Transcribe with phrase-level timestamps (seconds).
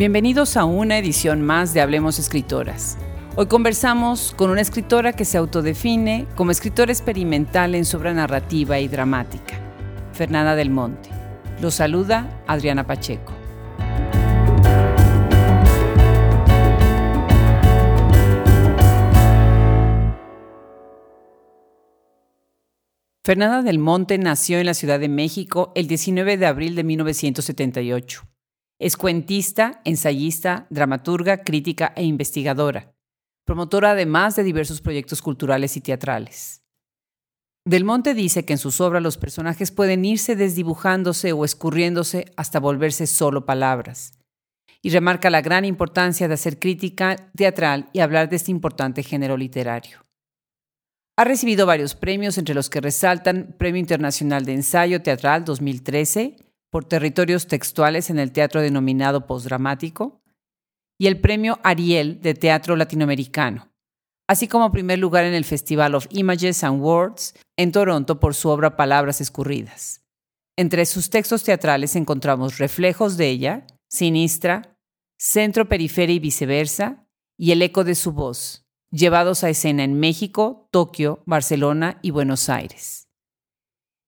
[0.00, 2.96] Bienvenidos a una edición más de Hablemos Escritoras.
[3.36, 8.78] Hoy conversamos con una escritora que se autodefine como escritora experimental en su obra narrativa
[8.78, 9.60] y dramática,
[10.14, 11.10] Fernanda del Monte.
[11.60, 13.34] Lo saluda Adriana Pacheco.
[23.22, 28.30] Fernanda del Monte nació en la Ciudad de México el 19 de abril de 1978.
[28.80, 32.94] Es cuentista, ensayista, dramaturga, crítica e investigadora,
[33.44, 36.62] promotora además de diversos proyectos culturales y teatrales.
[37.66, 42.58] Del Monte dice que en sus obras los personajes pueden irse desdibujándose o escurriéndose hasta
[42.58, 44.18] volverse solo palabras,
[44.80, 49.36] y remarca la gran importancia de hacer crítica teatral y hablar de este importante género
[49.36, 50.06] literario.
[51.18, 56.84] Ha recibido varios premios, entre los que resaltan Premio Internacional de Ensayo Teatral 2013 por
[56.84, 60.22] territorios textuales en el teatro denominado postdramático
[60.98, 63.72] y el Premio Ariel de Teatro Latinoamericano,
[64.28, 68.48] así como primer lugar en el Festival of Images and Words en Toronto por su
[68.48, 70.04] obra Palabras Escurridas.
[70.56, 74.76] Entre sus textos teatrales encontramos Reflejos de ella, Sinistra,
[75.18, 77.06] Centro, Periferia y viceversa,
[77.38, 82.50] y El eco de su voz, llevados a escena en México, Tokio, Barcelona y Buenos
[82.50, 83.09] Aires.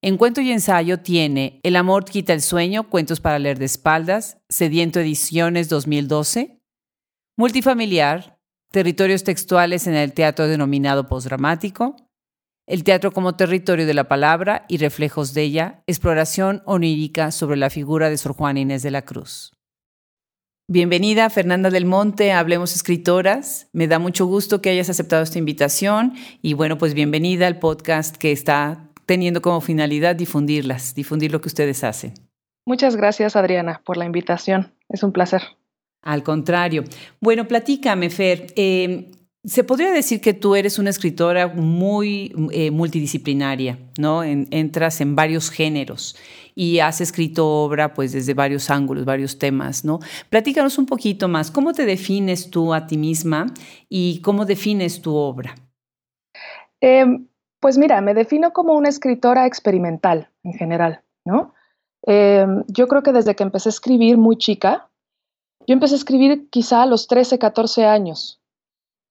[0.04, 4.38] En cuento y ensayo tiene El amor quita el sueño, cuentos para leer de espaldas,
[4.48, 6.60] Sediento Ediciones 2012,
[7.36, 8.40] Multifamiliar,
[8.72, 11.94] Territorios textuales en el teatro denominado postdramático,
[12.66, 17.70] El teatro como territorio de la palabra y reflejos de ella, exploración onírica sobre la
[17.70, 19.52] figura de Sor Juana Inés de la Cruz.
[20.66, 23.68] Bienvenida Fernanda del Monte, Hablemos Escritoras.
[23.72, 28.16] Me da mucho gusto que hayas aceptado esta invitación y bueno, pues bienvenida al podcast
[28.16, 32.14] que está teniendo como finalidad difundirlas, difundir lo que ustedes hacen.
[32.64, 35.42] Muchas gracias Adriana por la invitación, es un placer.
[36.00, 36.84] Al contrario.
[37.20, 39.10] Bueno, platícame Fer, eh,
[39.44, 44.24] se podría decir que tú eres una escritora muy eh, multidisciplinaria, ¿no?
[44.24, 46.16] entras en varios géneros
[46.54, 50.00] y has escrito obra pues desde varios ángulos, varios temas, ¿no?
[50.30, 53.52] Platícanos un poquito más, ¿cómo te defines tú a ti misma
[53.90, 55.54] y cómo defines tu obra?
[56.80, 57.26] Em,
[57.62, 61.54] pues mira, me defino como una escritora experimental en general, ¿no?
[62.04, 64.90] Em, yo creo que desde que empecé a escribir muy chica,
[65.68, 68.42] yo empecé a escribir quizá a los 13, 14 años,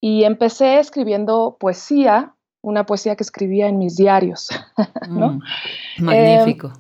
[0.02, 4.50] y empecé escribiendo poesía, una poesía que escribía en mis diarios.
[5.10, 5.40] ¿no?
[5.98, 6.68] Mm, magnífico.
[6.68, 6.74] Em,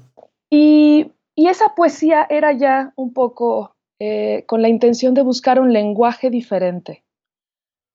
[0.50, 1.12] y,
[1.48, 7.04] esa poesía era ya un poco eh, con la intención de buscar un lenguaje diferente.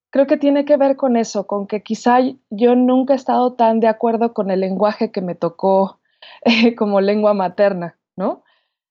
[0.09, 2.19] Creo que tiene que ver con eso, con que quizá
[2.49, 5.99] yo nunca he estado tan de acuerdo con el lenguaje que me tocó
[6.45, 8.43] eh, como lengua materna, ¿no?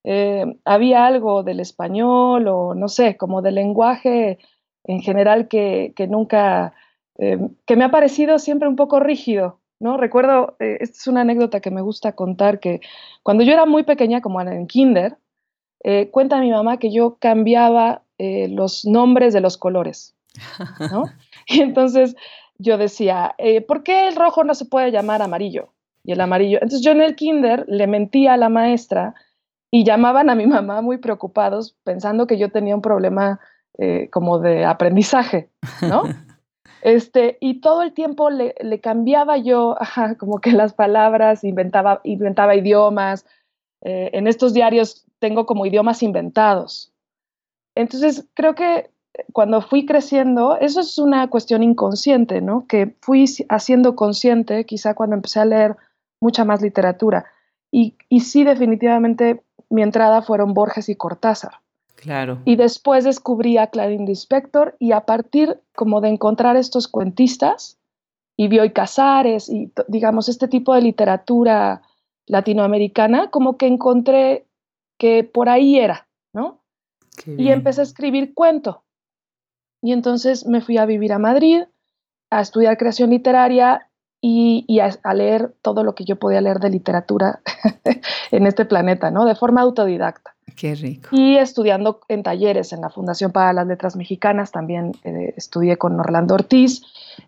[0.05, 4.39] Eh, había algo del español o no sé, como del lenguaje
[4.85, 6.75] en general que, nunca,
[7.19, 9.97] eh, que me ha parecido siempre un poco rígido, ¿no?
[9.97, 12.81] Recuerdo, esta es una anécdota que me gusta contar, que
[13.25, 15.19] cuando yo era muy pequeña, como en kinder,
[16.13, 20.16] cuenta mi mamá que yo cambiaba los nombres de los colores,
[20.91, 21.05] ¿no?
[21.47, 22.17] Y entonces
[22.59, 23.37] yo decía,
[23.69, 25.73] ¿por qué el rojo no se puede llamar amarillo?
[26.03, 26.59] Y el amarillo.
[26.61, 29.15] Entonces yo en el kinder le mentía a la maestra
[29.71, 33.41] y llamaban a mi mamá muy preocupados pensando que yo tenía un problema
[33.79, 35.51] eh, como de aprendizaje,
[35.83, 36.03] ¿no?
[36.83, 39.77] Este, y todo el tiempo le, cambiaba yo,
[40.21, 43.27] como que las palabras, inventaba, inventaba idiomas.
[43.83, 46.93] Eh, en estos diarios tengo como idiomas inventados.
[47.75, 48.89] Entonces, creo que
[49.33, 52.67] cuando fui creciendo, eso es una cuestión inconsciente, ¿no?
[52.67, 55.77] Que fui haciendo consciente, quizá cuando empecé a leer
[56.21, 57.27] mucha más literatura.
[57.71, 61.61] Y, y sí, definitivamente, mi entrada fueron Borges y Cortázar.
[61.97, 62.41] Claro.
[62.45, 67.79] Y después descubrí a Clarín Lispector y a partir como de encontrar estos cuentistas,
[68.37, 71.83] y Bioy Casares y digamos este tipo de literatura
[72.27, 74.47] latinoamericana, como que encontré
[74.99, 76.61] que por ahí era, ¿no?
[77.27, 78.83] Y empecé a escribir cuento.
[79.83, 81.65] Y entonces me fui a vivir a Madrid,
[82.31, 83.89] a estudiar creación literaria
[84.21, 87.41] y, a, leer todo lo que yo podía leer de literatura
[88.33, 89.25] en este planeta, ¿no?
[89.25, 90.35] De forma autodidacta.
[90.57, 91.11] Qué rico.
[91.13, 95.99] Y estudiando en talleres en la Fundación para las Letras Mexicanas, también eh, estudié con
[96.01, 96.83] Orlando Ortiz.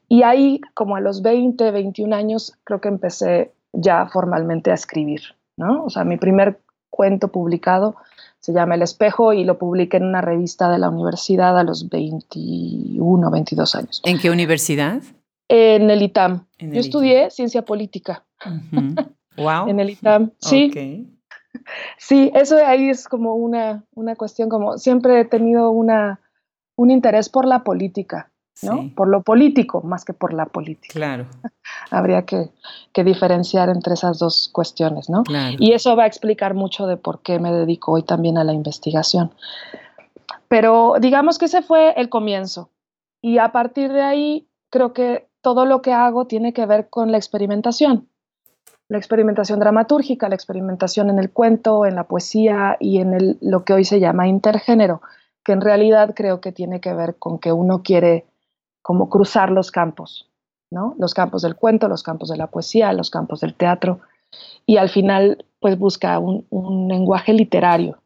[0.09, 5.21] Y ahí, como a los 20, 21 años, creo que empecé ya formalmente a escribir,
[5.57, 5.85] ¿no?
[5.85, 6.59] O sea, mi primer
[6.91, 7.97] cuento publicado
[8.41, 11.89] se llama El Espejo y lo publiqué en una revista de la universidad a los
[11.89, 14.03] 21, 22 años.
[14.05, 15.03] ¿En qué universidad?
[15.49, 16.47] En el ITAM.
[16.59, 18.25] Yo estudié ciencia política.
[19.37, 19.69] Wow.
[19.69, 21.09] en el ITAM, sí.
[21.97, 26.21] Sí, eso ahí es como una, una cuestión, como siempre he tenido una,
[26.77, 28.31] un interés por la política,
[28.63, 28.91] ¿no?
[28.95, 30.93] Por lo político más que por la política.
[30.93, 31.27] Claro.
[31.91, 32.51] Habría que,
[32.93, 35.23] que, diferenciar entre esas dos cuestiones, ¿no?
[35.23, 35.57] Claro.
[35.59, 38.53] Y eso va a explicar mucho de por qué me dedico hoy también a la
[38.53, 39.33] investigación.
[40.49, 42.71] Pero digamos que ese fue el comienzo.
[43.23, 47.13] Y a partir de ahí, creo que todo lo que hago tiene que ver con
[47.13, 48.09] la experimentación.
[48.89, 53.65] La experimentación dramatúrgica, la experimentación en el cuento, en la poesía y en el, lo
[53.65, 55.03] que hoy se llama intergénero,
[55.45, 58.25] que en realidad creo que tiene que ver con que uno quiere
[58.89, 60.31] como cruzar los campos,
[60.71, 60.95] ¿no?
[60.99, 64.01] Los campos del cuento, los campos de la poesía, los campos del teatro,
[64.65, 67.99] y al final pues busca un, un lenguaje literario,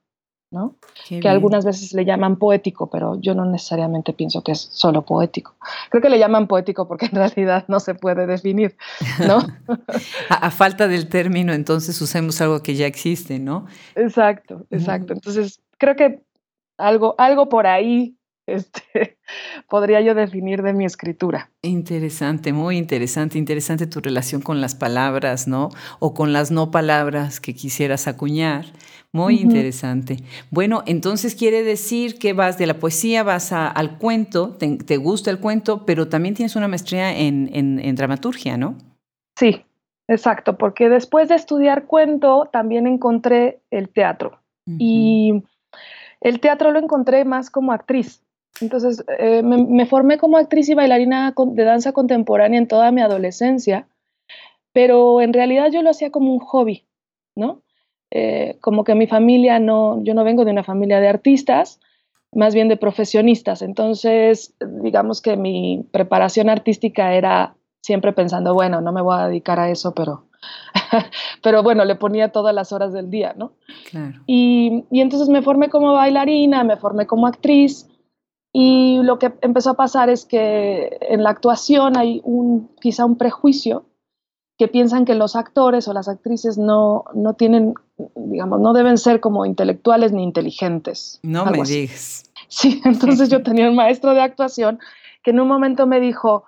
[0.51, 0.75] ¿no?
[1.09, 5.55] que algunas veces le llaman poético, pero yo no necesariamente pienso que es solo poético.
[5.89, 8.77] Creo que le llaman poético porque en realidad no se puede definir,
[9.25, 9.39] ¿no?
[10.31, 13.67] a, a, falta del término, entonces usemos algo que ya existe, ¿no?
[13.95, 15.13] Exacto, exacto.
[15.13, 16.25] Entonces, creo que
[16.77, 18.17] algo, algo por ahí
[18.47, 19.19] este,
[19.69, 21.51] podría yo definir de mi escritura.
[21.63, 25.71] Interesante, muy interesante, interesante tu relación con las palabras, ¿no?
[25.99, 28.67] O con las no palabras que quisieras acuñar.
[29.15, 30.17] Muy interesante.
[30.51, 35.39] Bueno, entonces quiere decir que vas de la poesía, vas al cuento, te, gusta el
[35.39, 38.79] cuento, pero también tienes una maestría en, en, dramaturgia, ¿no?
[39.37, 39.67] Sí,
[40.09, 44.41] exacto, porque después de estudiar cuento también encontré el teatro.
[44.79, 45.43] Y
[46.23, 48.23] el teatro lo encontré más como actriz.
[48.61, 53.89] Entonces, eh, me, formé como actriz y bailarina de danza contemporánea en toda mi adolescencia,
[54.73, 56.85] pero en realidad yo lo hacía como un hobby,
[57.35, 57.63] ¿no?
[58.11, 61.81] Eh, como que mi familia no, yo no vengo de una familia de artistas,
[62.31, 63.63] más bien de profesionistas.
[63.63, 69.59] Entonces, digamos que mi preparación artística era siempre pensando, bueno, no me voy a dedicar
[69.59, 70.27] a eso, pero,
[71.43, 73.53] pero bueno, le ponía todas las horas del día, ¿no?
[73.91, 74.21] Claro.
[74.27, 77.89] Y, y entonces me formé como bailarina, me formé como actriz
[78.53, 83.17] y lo que empezó a pasar es que en la actuación hay un, quizá un
[83.17, 83.87] prejuicio
[84.59, 87.75] que piensan que los actores o las actrices no, no tienen,
[88.15, 91.19] digamos, no deben ser como intelectuales ni inteligentes.
[91.23, 92.29] No me digas.
[92.49, 94.79] Sí, entonces yo tenía un maestro de actuación
[95.23, 96.45] que en un momento me dijo,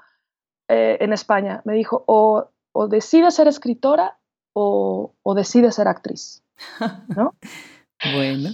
[0.68, 4.18] eh, en España, me dijo, o, o decides ser escritora
[4.52, 6.42] o, o decides ser actriz.
[7.16, 7.34] ¿No?
[8.14, 8.50] bueno.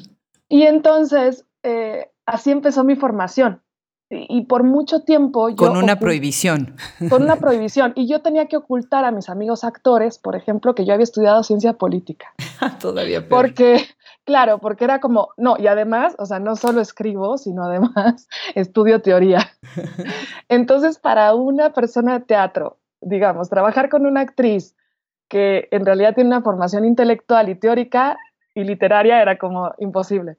[0.49, 3.63] Y entonces eh, así empezó mi formación.
[4.13, 5.55] Y, por mucho tiempo...
[5.55, 6.75] Con una prohibición.
[7.09, 7.93] Con una prohibición.
[7.95, 11.45] Y yo tenía que ocultar a mis amigos actores, por ejemplo, que yo había estudiado
[11.45, 12.27] ciencia política.
[12.81, 13.29] Todavía peor.
[13.29, 13.87] Porque,
[14.25, 18.27] claro, porque era como, no, y además, o sea, no solo escribo, sino además
[18.57, 19.49] estudio teoría.
[20.49, 24.75] Entonces, para una persona de teatro, digamos, trabajar con una actriz
[25.29, 28.19] que en realidad tiene una formación intelectual y teórica
[28.57, 30.37] y literaria era como imposible.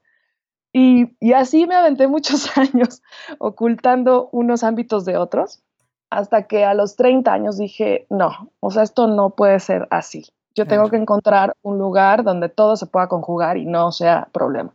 [0.73, 3.01] Y, así me aventé muchos años
[3.39, 5.61] ocultando unos ámbitos de otros,
[6.09, 10.25] hasta que a los 30 años dije, no, o sea, esto no puede ser así.
[10.53, 14.73] Yo tengo que encontrar un lugar donde todo se pueda conjugar y no sea problema.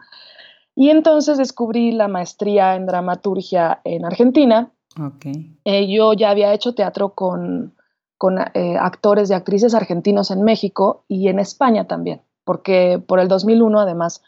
[0.74, 4.70] Y entonces descubrí la maestría en dramaturgia en Argentina.
[4.98, 5.54] Okay.
[5.64, 7.74] Eh, yo ya había hecho teatro con,
[8.16, 13.28] con eh, actores y actrices argentinos en México y en España también, porque por el
[13.28, 14.22] 2001 además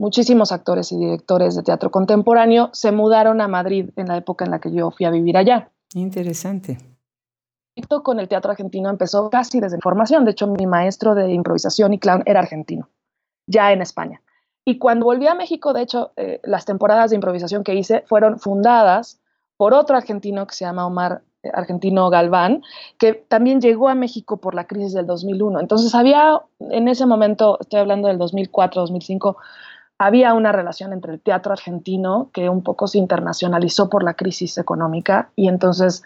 [0.00, 4.50] muchísimos actores y directores de teatro contemporáneo se mudaron a Madrid en la época en
[4.50, 5.70] la que yo fui a vivir allá.
[5.94, 6.78] Interesante.
[8.02, 10.24] Con el teatro argentino empezó casi desde formación.
[10.24, 12.88] De hecho, mi maestro de improvisación y clown era argentino,
[13.46, 14.22] ya en España.
[14.64, 18.38] Y cuando volví a México, de hecho, eh, las temporadas de improvisación que hice fueron
[18.38, 19.20] fundadas
[19.56, 22.62] por otro argentino que se llama Omar eh, Argentino Galván,
[22.98, 25.60] que también llegó a México por la crisis del 2001.
[25.60, 29.36] Entonces había en ese momento, estoy hablando del 2004, 2005,
[30.00, 34.56] había una relación entre el teatro argentino que un poco se internacionalizó por la crisis
[34.56, 36.02] económica y entonces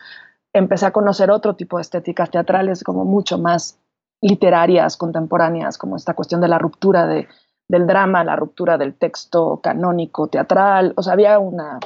[0.52, 3.78] empecé a conocer otro tipo de estéticas teatrales como mucho más
[4.20, 7.28] literarias, contemporáneas, como esta cuestión de la ruptura de,
[7.68, 10.92] del drama, la ruptura del texto canónico teatral.
[10.96, 11.78] O sea, había una...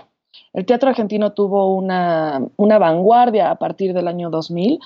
[0.54, 4.80] El teatro argentino tuvo una, una vanguardia a partir del año 2000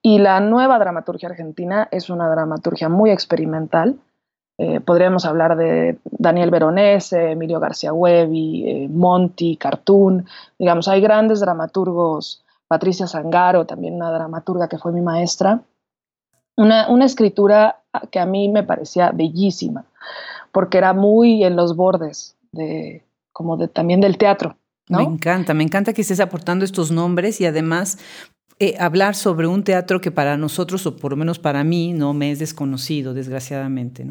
[0.00, 3.98] y la nueva dramaturgia argentina es una dramaturgia muy experimental
[4.60, 10.26] eh, podríamos hablar de Daniel Veronese, Emilio García Huevi, eh, Monti, Cartoon.
[10.58, 15.62] Digamos, hay grandes dramaturgos, Patricia Zangaro, también una dramaturga que fue mi maestra.
[16.56, 19.84] Una, una escritura que a mí me parecía bellísima,
[20.50, 24.56] porque era muy en los bordes de, como de, también del teatro.
[24.88, 27.98] Me encanta, me encanta que estés aportando estos nombres y además
[28.58, 32.12] eh, hablar sobre un teatro que para nosotros, o por lo menos para mí, no
[32.12, 34.06] me es desconocido, desgraciadamente.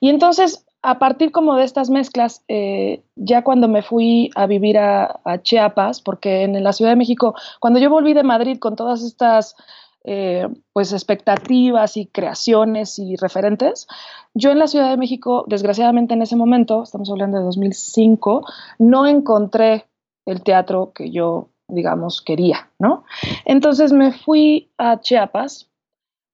[0.00, 4.78] Y entonces, a partir como de estas mezclas, eh, ya cuando me fui a vivir
[4.78, 9.02] a, Chiapas, porque en la Ciudad de México, cuando yo volví de Madrid con todas
[9.02, 9.56] estas
[10.04, 13.86] eh, pues expectativas y creaciones y referentes,
[14.34, 18.44] yo en la Ciudad de México, desgraciadamente en ese momento, estamos hablando de 2005,
[18.78, 19.86] no encontré
[20.26, 23.04] el teatro que yo, digamos, quería, ¿no?
[23.44, 25.68] Entonces me fui a Chiapas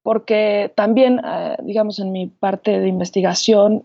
[0.05, 3.85] porque también, eh, digamos, en mi parte de investigación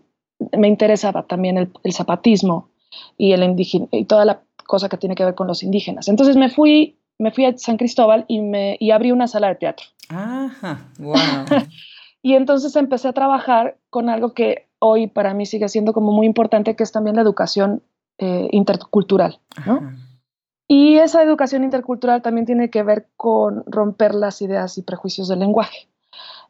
[0.56, 2.68] me interesaba también el, zapatismo
[3.16, 6.08] y, el y toda la cosa que tiene que ver con los indígenas.
[6.08, 9.54] Entonces me fui, me fui a San Cristóbal y, me, y abrí una sala de
[9.54, 9.86] teatro.
[10.10, 11.14] Ajá, wow.
[12.22, 16.26] y entonces empecé a trabajar con algo que hoy para mí sigue siendo como muy
[16.26, 17.82] importante, que es también la educación
[18.18, 19.90] eh, intercultural, ¿no?
[20.68, 25.40] Y esa educación intercultural también tiene que ver con romper las ideas y prejuicios del
[25.40, 25.89] lenguaje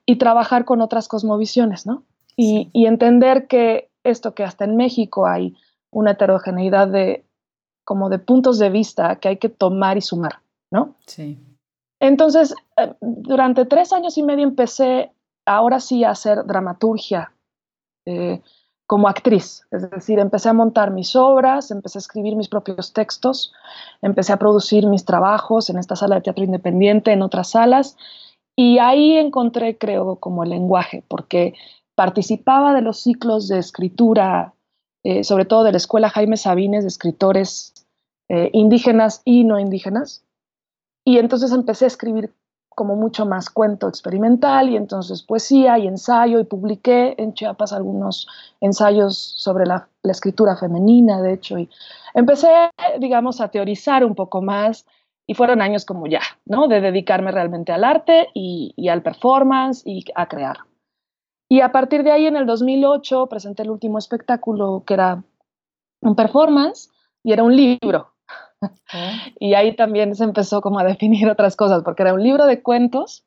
[0.07, 2.05] y trabajar con otras cosmovisiones, ¿no?
[2.41, 5.55] y, entender que esto que hasta en México hay
[5.91, 7.25] una heterogeneidad de
[7.85, 10.41] como de puntos de vista que hay que tomar y sumar,
[10.71, 10.95] ¿no?
[11.07, 11.39] Sí.
[12.01, 15.11] Entonces, eh, durante tres años y medio empecé
[15.45, 17.33] ahora sí a hacer dramaturgia
[18.07, 18.41] eh,
[18.87, 23.53] como actriz, es decir, empecé a montar mis obras, empecé a escribir mis propios textos,
[24.03, 27.97] empecé a producir mis trabajos en esta sala de teatro independiente, en otras salas,
[28.63, 31.55] y ahí encontré, creo, como el lenguaje, porque
[31.95, 34.53] participaba de los ciclos de escritura,
[35.03, 37.73] eh, sobre todo de la Escuela Jaime Sabines, de escritores
[38.29, 40.27] eh, indígenas y no indígenas.
[41.07, 42.35] Y entonces empecé a escribir
[42.69, 48.29] como mucho más cuento experimental y entonces poesía y ensayo y publiqué en Chiapas algunos
[48.61, 51.71] ensayos sobre la, escritura femenina, de hecho, y
[52.13, 52.49] empecé,
[52.99, 54.85] digamos, a teorizar un poco más
[55.31, 56.67] y fueron años como ya, ¿no?
[56.67, 60.57] De dedicarme realmente al arte y, y al performance y a crear.
[61.49, 65.23] Y a partir de ahí, en el 2008, presenté el último espectáculo que era
[66.01, 66.91] un performance
[67.23, 68.13] y era un libro.
[69.39, 72.61] y ahí también se empezó como a definir otras cosas, porque era un libro de
[72.61, 73.25] cuentos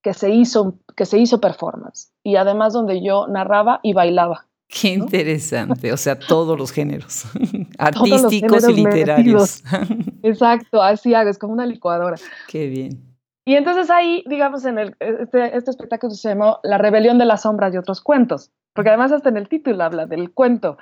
[0.00, 4.46] que se hizo, que se hizo performance y además donde yo narraba y bailaba.
[4.68, 7.24] Qué interesante, o sea, todos los géneros,
[7.78, 9.62] artísticos y literarios.
[10.22, 12.16] Exacto, así hago, es como una licuadora.
[12.48, 13.14] Qué bien.
[13.46, 17.42] Y entonces ahí, digamos, en el, este, este espectáculo se llamó La rebelión de las
[17.42, 20.78] sombras y otros cuentos, porque además hasta en el título habla del cuento,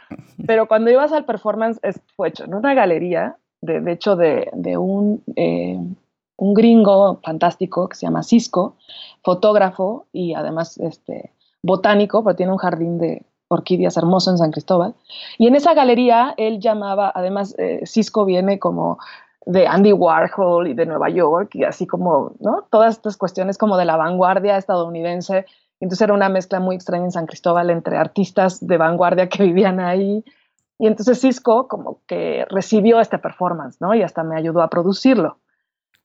[0.47, 1.81] pero cuando ibas al performance
[2.15, 5.77] fue hecho en una galería, de, de hecho, de, de un, eh,
[6.37, 8.77] un gringo fantástico que se llama Cisco,
[9.25, 14.95] fotógrafo y además este, botánico, porque tiene un jardín de orquídeas hermoso en San Cristóbal.
[15.39, 18.99] Y en esa galería él llamaba, además eh, Cisco viene como
[19.47, 22.67] de Andy Warhol y de Nueva York y así como, ¿no?
[22.71, 25.47] Todas estas cuestiones como de la vanguardia estadounidense.
[25.81, 29.81] Entonces era una mezcla muy extraña en San Cristóbal entre artistas de vanguardia que vivían
[29.81, 30.25] ahí.
[30.79, 33.95] Y entonces Cisco como que recibió este performance, ¿no?
[33.95, 35.39] Y hasta me ayudó a producirlo.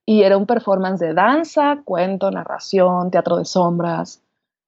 [0.06, 4.22] Y era un performance de danza, cuento, narración, teatro de sombras,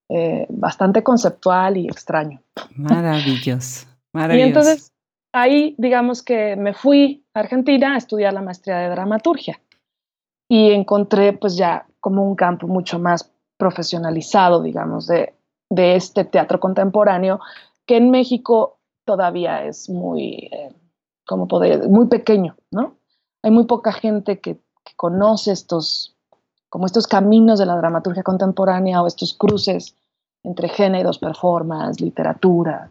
[0.10, 2.42] eh, bastante conceptual y extraño.
[2.76, 4.46] Maravilloso, maravilloso.
[4.46, 4.92] Y entonces
[5.32, 9.60] ahí, digamos que me fui a Argentina a estudiar la maestría de dramaturgia
[10.50, 15.34] y encontré pues ya como un campo mucho más profesionalizado, digamos, de,
[15.72, 17.40] este teatro contemporáneo,
[17.86, 20.74] que en México todavía es muy, eh,
[21.28, 22.96] como poder, muy pequeño, ¿no?
[23.44, 26.18] Hay muy poca gente que, que conoce estos,
[26.70, 29.96] como estos caminos de la dramaturgia contemporánea o estos cruces
[30.44, 32.90] entre géneros, performance, literatura,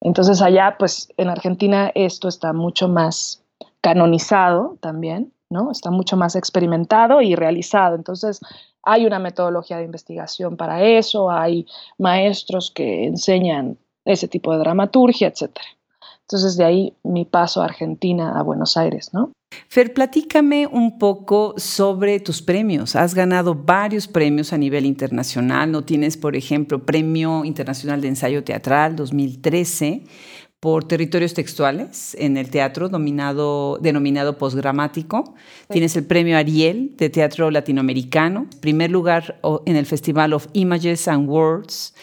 [0.00, 3.42] entonces allá, pues en Argentina esto está mucho más
[3.80, 5.70] canonizado también, ¿no?
[5.70, 7.96] Está mucho más experimentado y realizado.
[7.96, 8.40] Entonces
[8.82, 11.66] hay una metodología de investigación para eso, hay
[11.98, 15.66] maestros que enseñan ese tipo de dramaturgia, etcétera.
[16.22, 19.32] Entonces de ahí mi paso a Argentina, a Buenos Aires, ¿no?
[19.68, 22.96] Fer, platícame un poco sobre tus premios.
[22.96, 25.70] Has ganado varios premios a nivel internacional.
[25.70, 30.04] ¿No tienes, por ejemplo, Premio Internacional de Ensayo Teatral 2013
[30.60, 35.34] por territorios textuales en el teatro dominado, denominado postgramático.
[35.70, 41.28] Tienes el Premio Ariel de Teatro Latinoamericano, primer lugar en el Festival of Images and
[41.28, 41.94] Words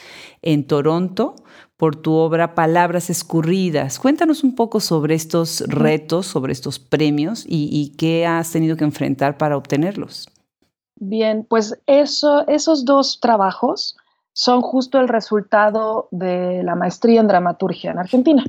[0.41, 1.35] en Toronto
[1.77, 3.99] por tu obra Palabras Escurridas.
[3.99, 9.37] Cuéntanos un poco sobre estos retos, sobre estos premios y, qué has tenido que enfrentar
[9.37, 10.29] para obtenerlos.
[10.97, 13.97] Bien, pues eso, esos dos trabajos
[14.31, 18.45] son justo el resultado de la maestría en dramaturgia en Argentina.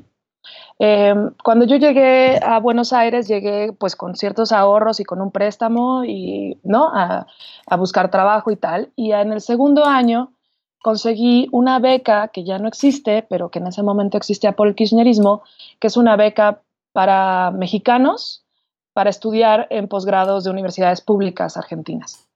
[0.79, 5.33] Em, cuando yo llegué a Buenos Aires, llegué pues con ciertos ahorros y con un
[5.33, 6.91] préstamo y, ¿no?
[6.95, 7.27] A,
[7.67, 8.93] a buscar trabajo y tal.
[8.95, 10.36] Y en el segundo año
[10.83, 14.75] conseguí una beca que ya no existe, pero que en ese momento existía por el
[14.75, 15.43] kirchnerismo,
[15.81, 18.45] que es una beca para mexicanos
[18.95, 22.27] para estudiar en posgrados de universidades públicas argentinas.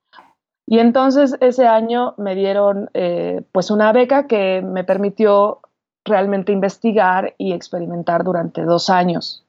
[0.66, 5.60] Y entonces ese año me dieron eh, pues una beca que me permitió
[6.04, 9.42] realmente investigar y experimentar durante dos años,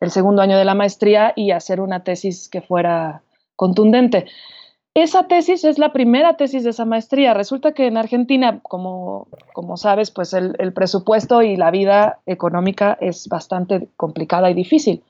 [0.00, 3.20] el segundo año de la maestría y hacer una tesis que fuera
[3.56, 4.26] contundente.
[4.94, 7.34] Esa tesis es la primera tesis de esa maestría.
[7.34, 13.28] Resulta que en Argentina, como, como sabes, pues el, presupuesto y la vida económica es
[13.28, 15.02] bastante complicada y difícil.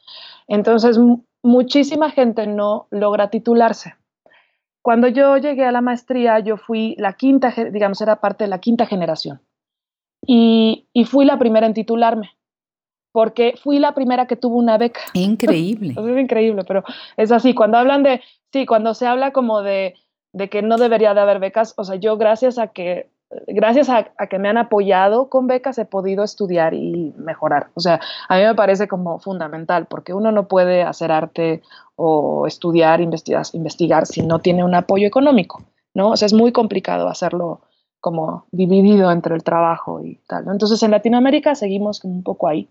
[0.49, 0.99] Entonces,
[1.43, 3.95] muchísima gente no logra titularse.
[4.81, 8.61] Cuando yo llegué a la maestría, yo fui la quinta, digamos, era parte de la
[8.61, 9.43] quinta generación.
[10.27, 12.31] Y fui la primera en titularme
[13.15, 15.01] porque fui la primera que tuvo una beca.
[15.13, 15.95] Increíble.
[15.97, 16.83] es increíble, pero
[17.17, 17.55] es así.
[17.55, 18.21] Cuando hablan de,
[18.53, 19.95] sí, cuando se habla como de,
[20.33, 23.09] de que no debería de haber becas, o sea, yo gracias a que,
[23.47, 27.69] gracias a, que me han apoyado con becas he podido estudiar y mejorar.
[27.75, 31.63] O sea, a mí me parece como fundamental, porque uno no puede hacer arte
[31.95, 35.63] o estudiar, investigar, investigar si no tiene un apoyo económico,
[35.95, 36.11] ¿no?
[36.11, 37.61] O sea, es muy complicado hacerlo
[38.01, 40.49] como dividido entre el trabajo y tal.
[40.49, 42.69] Entonces, en Latinoamérica seguimos un poco ahí.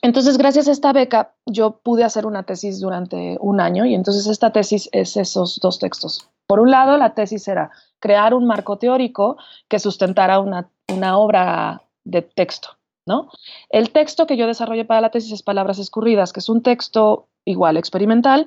[0.00, 4.26] Entonces, gracias a esta beca, yo pude hacer una tesis durante un año y entonces
[4.26, 6.30] esta tesis es esos dos textos.
[6.46, 9.36] Por un lado, la tesis era crear un marco teórico
[9.68, 10.70] que sustentara una,
[11.18, 12.70] obra de texto.
[13.06, 13.28] ¿no?
[13.70, 17.28] El texto que yo desarrollé para la tesis es Palabras Escurridas, que es un texto
[17.44, 18.46] igual experimental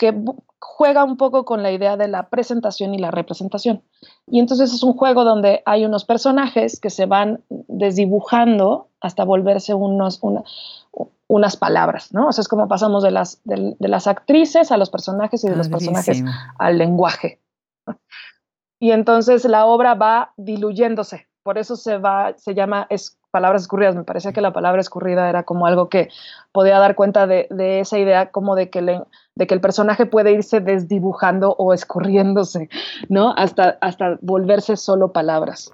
[0.00, 0.14] que
[0.58, 3.82] juega un poco con la idea de la presentación y la representación.
[4.26, 9.74] Y entonces es un juego donde hay unos personajes que se van desdibujando hasta volverse
[9.74, 10.22] unos,
[11.28, 12.28] unas palabras, ¿no?
[12.28, 15.56] O sea, es como pasamos de las, de, las actrices a los personajes y de
[15.56, 16.24] los personajes
[16.58, 17.42] al lenguaje.
[18.78, 23.94] Y entonces la obra va diluyéndose, por eso se va, se llama es, palabras escurridas.
[23.94, 26.08] Me parecía que la palabra escurrida era como algo que
[26.52, 29.02] podía dar cuenta de, de esa idea como de que, le,
[29.34, 32.68] de que el personaje puede irse desdibujando o escurriéndose,
[33.08, 33.34] ¿no?
[33.36, 35.72] Hasta, hasta volverse solo palabras.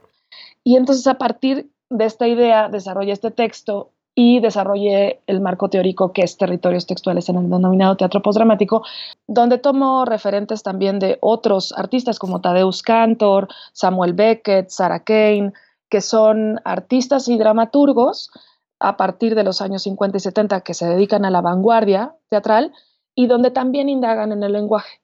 [0.64, 6.12] Y entonces a partir de esta idea desarrollé este texto y desarrollé el marco teórico
[6.12, 8.83] que es territorios textuales en el denominado teatro postdramático,
[9.29, 15.53] donde tomo referentes también de otros artistas como Tadeusz Kantor, Samuel Beckett, Sarah Kane,
[15.88, 18.31] que son artistas y dramaturgos
[18.79, 22.72] a partir de los años 50 y 70 que se dedican a la vanguardia teatral
[23.14, 25.01] y donde también indagan en el lenguaje.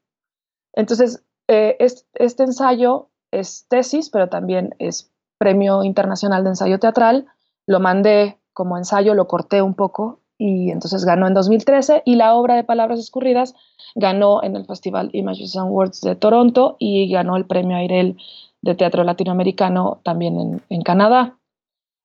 [0.75, 7.27] Entonces, eh, este ensayo es tesis, pero también es Premio Internacional de Ensayo Teatral.
[7.67, 12.35] Lo mandé como ensayo, lo corté un poco y entonces ganó en 2013 y la
[12.35, 13.55] obra de Palabras Escurridas
[13.95, 18.17] ganó en el Festival Images and Words de Toronto y ganó el Premio Airel
[18.63, 21.39] de Teatro Latinoamericano también en, Canadá.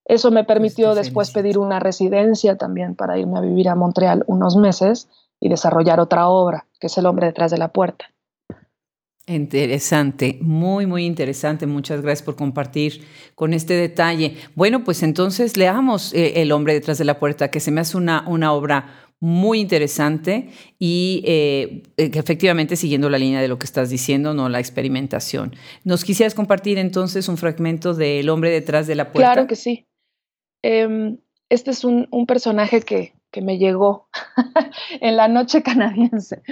[0.06, 4.56] Eso me permitió después pedir una residencia también para irme a vivir a Montreal unos
[4.56, 8.06] meses y desarrollar otra obra, que es El hombre detrás de la puerta.
[9.30, 11.68] Interesante, muy, muy interesante.
[11.68, 14.38] Muchas gracias por compartir con este detalle.
[14.56, 17.98] Bueno, pues entonces leamos eh, El hombre detrás de la puerta, que se me hace
[17.98, 23.66] una, una obra muy interesante y eh, eh, efectivamente siguiendo la línea de lo que
[23.66, 25.56] estás diciendo, no la experimentación.
[25.84, 29.34] ¿Nos quisieras compartir entonces un fragmento de El hombre detrás de la puerta?
[29.34, 29.88] Claro que sí.
[30.64, 31.18] Em,
[31.50, 34.08] este es un, un personaje que, que me llegó
[35.02, 36.44] en la noche canadiense,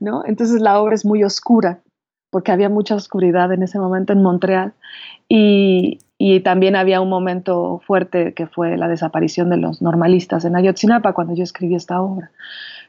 [0.00, 0.22] ¿no?
[0.24, 1.82] Entonces la obra es muy oscura
[2.30, 4.74] porque había mucha oscuridad en ese momento en Montreal
[5.28, 5.98] y,
[6.40, 11.34] también había un momento fuerte que fue la desaparición de los normalistas en Ayotzinapa cuando
[11.34, 12.30] yo escribí esta obra.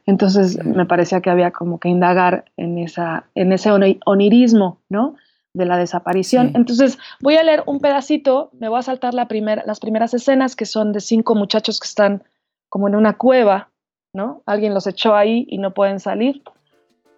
[0.05, 5.15] Entonces me parecía que había como que indagar en, esa, en ese onirismo, ¿no?
[5.53, 6.51] de la desaparición.
[6.53, 9.27] Entonces voy a leer un pedacito, me voy a saltar la
[9.65, 12.23] las primeras escenas que son de cinco muchachos que están
[12.69, 13.71] como en una cueva,
[14.13, 14.43] ¿no?
[14.45, 16.43] Alguien los echó ahí y no pueden salir.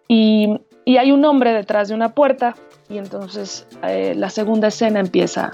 [0.08, 0.58] Y
[0.90, 2.56] y hay un hombre detrás de una puerta
[2.90, 5.52] y entonces eh, la segunda escena empieza.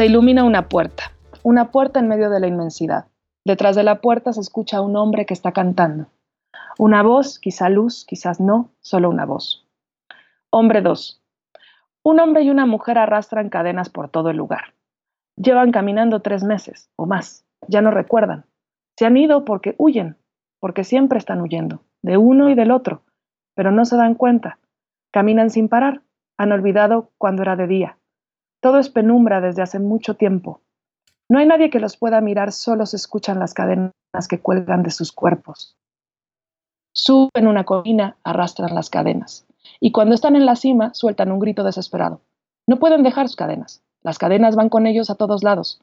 [0.00, 3.08] Se ilumina una puerta, una puerta en medio de la inmensidad.
[3.44, 6.06] Detrás de la puerta se escucha un hombre que está cantando.
[6.78, 9.68] Una voz, quizá luz, quizás no, solo una voz.
[10.48, 11.22] Hombre 2.
[12.02, 14.72] Un hombre y una mujer arrastran cadenas por todo el lugar.
[15.36, 17.44] Llevan caminando tres meses o más.
[17.68, 18.46] Ya no recuerdan.
[18.98, 20.16] Se han ido porque huyen,
[20.60, 23.02] porque siempre están huyendo, de uno y del otro,
[23.54, 24.60] pero no se dan cuenta.
[25.12, 26.00] Caminan sin parar,
[26.38, 27.98] han olvidado cuando era de día.
[28.60, 30.60] Todo es penumbra desde hace mucho tiempo.
[31.28, 33.92] No hay nadie que los pueda mirar, solo se escuchan las cadenas
[34.28, 35.76] que cuelgan de sus cuerpos.
[36.92, 39.46] Suben una colina, arrastran las cadenas.
[39.80, 42.20] Y cuando están en la cima, sueltan un grito desesperado.
[42.66, 43.82] No pueden dejar sus cadenas.
[44.02, 45.80] Las cadenas van con ellos a todos lados.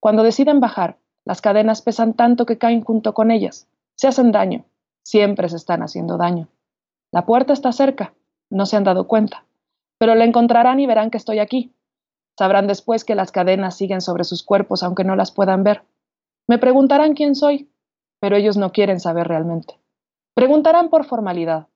[0.00, 3.68] Cuando deciden bajar, las cadenas pesan tanto que caen junto con ellas.
[3.94, 4.64] Se hacen daño.
[5.02, 6.48] Siempre se están haciendo daño.
[7.12, 8.14] La puerta está cerca.
[8.50, 9.44] No se han dado cuenta.
[9.98, 11.72] Pero la encontrarán y verán que estoy aquí.
[12.38, 15.82] Sabrán después que las cadenas siguen sobre sus cuerpos aunque no las puedan ver.
[16.46, 17.68] Me preguntarán quién soy,
[18.20, 19.80] pero ellos no quieren saber realmente.
[20.34, 21.66] Preguntarán por formalidad,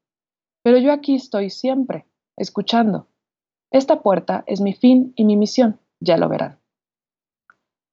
[0.63, 3.09] pero yo aquí estoy siempre, escuchando.
[3.73, 6.61] Esta puerta es mi fin y mi misión, ya lo verán.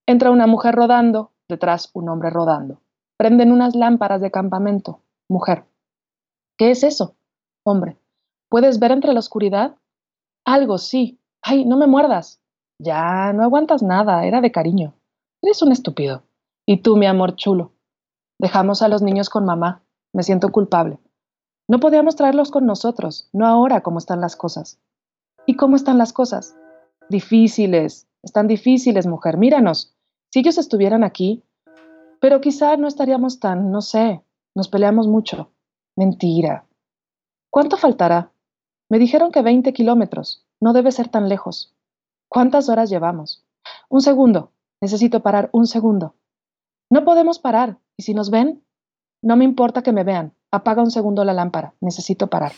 [0.06, 2.84] Entra una mujer rodando, detrás un hombre rodando.
[3.18, 5.02] Prenden unas lámparas de campamento.
[5.28, 5.66] Mujer.
[6.56, 7.16] ¿Qué es eso?
[7.66, 7.98] Hombre.
[8.48, 9.76] ¿Puedes ver entre la oscuridad?
[10.46, 11.20] Algo, sí.
[11.42, 12.39] Ay, no me muerdas.
[12.80, 14.94] Ya, no aguantas nada, era de cariño.
[15.42, 16.24] Eres un estúpido.
[16.66, 17.74] Y tú, mi amor chulo.
[18.40, 19.84] Dejamos a los niños con mamá.
[20.14, 21.00] Me siento culpable.
[21.68, 24.80] No podíamos traerlos con nosotros, no ahora como están las cosas.
[25.46, 26.56] ¿Y cómo están las cosas?
[27.10, 29.38] Difíciles, están difíciles, mujer.
[29.38, 29.96] Míranos.
[30.32, 31.44] Si ellos estuvieran aquí,
[32.20, 34.24] pero quizá no estaríamos tan, no sé,
[34.56, 35.52] nos peleamos mucho.
[35.96, 36.66] Mentira.
[37.52, 38.32] ¿Cuánto faltará?
[38.90, 40.48] Me dijeron que 20 kilómetros.
[40.60, 41.76] No debe ser tan lejos.
[42.30, 43.44] ¿Cuántas horas llevamos?
[43.90, 44.52] Un segundo.
[44.82, 46.16] Necesito parar un segundo.
[46.90, 47.80] No podemos parar.
[47.98, 48.64] ¿Y si nos ven?
[49.22, 50.34] No me importa que me vean.
[50.52, 51.74] Apaga un segundo la lámpara.
[51.82, 52.54] Necesito parar.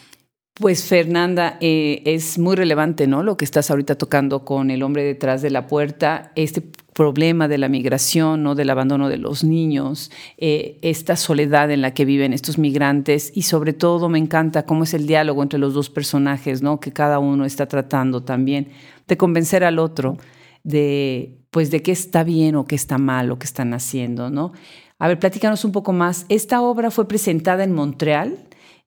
[0.56, 3.24] Pues Fernanda, eh, es muy relevante, ¿no?
[3.24, 6.62] Lo que estás ahorita tocando con el hombre detrás de la puerta, este
[6.94, 8.54] problema de la migración, ¿no?
[8.54, 13.44] Del abandono de los niños, eh, esta soledad en la que viven estos migrantes y
[13.44, 16.82] sobre todo me encanta cómo es el diálogo entre los dos personajes, ¿no?
[16.82, 18.68] Que cada uno está tratando también
[19.08, 20.18] de convencer al otro
[20.64, 24.54] de, pues, de qué está bien o qué está mal o qué están haciendo, ¿no?
[25.00, 26.26] A ver, platícanos un poco más.
[26.30, 28.38] Esta obra fue presentada en Montreal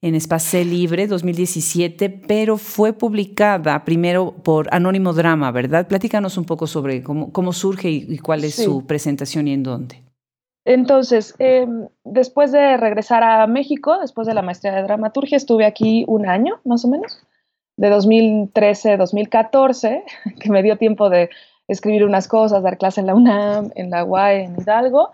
[0.05, 5.89] en Espace Libre 2017, pero fue publicada primero por Anónimo Drama, ¿verdad?
[5.89, 10.03] Platícanos un poco sobre cómo, cómo surge y, cuál es su presentación y en dónde.
[10.67, 16.05] Entonces, em, después de regresar a México, después de la maestría de dramaturgia, estuve aquí
[16.07, 17.19] un año, más o menos,
[17.77, 20.05] de 2013 a 2014,
[20.41, 21.31] que me dio tiempo de
[21.69, 25.11] escribir unas cosas, dar clase en la UNAM, en la UAE, en Hidalgo,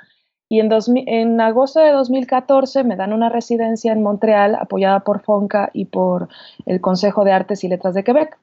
[0.48, 0.68] y en,
[1.06, 6.28] en, agosto de 2014 me dan una residencia en Montreal apoyada por FONCA y por
[6.66, 8.36] el Consejo de Artes y Letras de Quebec.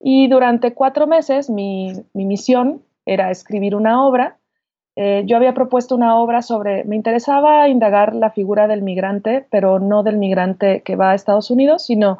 [0.00, 4.38] Y durante cuatro meses mi, misión era escribir una obra.
[4.96, 9.78] Eh, yo había propuesto una obra sobre, me interesaba indagar la figura del migrante, pero
[9.78, 12.18] no del migrante que va a Estados Unidos, sino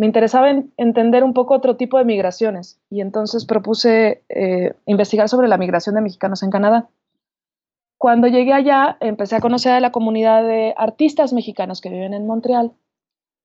[0.00, 2.80] me interesaba entender un poco otro tipo de migraciones.
[2.88, 6.88] Y entonces propuse eh, investigar sobre la migración de mexicanos en Canadá.
[7.98, 12.26] Cuando llegué allá, empecé a conocer a la comunidad de artistas mexicanos que viven en
[12.26, 12.72] Montreal.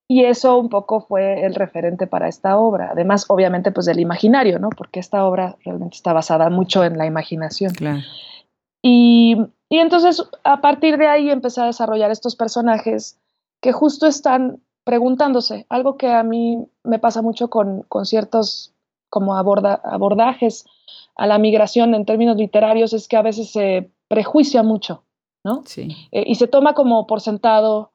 [0.08, 2.92] Y eso un poco fue el referente para esta obra.
[2.94, 4.70] Además, obviamente, pues del imaginario, ¿no?
[4.70, 7.74] Porque esta obra realmente está basada mucho en la imaginación.
[7.74, 8.00] Claro.
[8.82, 9.36] Y,
[9.68, 13.20] y entonces, a partir de ahí, empecé a desarrollar estos personajes
[13.62, 18.72] que justo están preguntándose, algo que a mí me pasa mucho con, con ciertos
[19.10, 20.66] como aborda, abordajes
[21.16, 25.04] a la migración en términos literarios, es que a veces se prejuicia mucho,
[25.44, 25.64] ¿no?
[25.66, 25.90] Sí.
[26.12, 27.92] Eh, y se toma como por sentado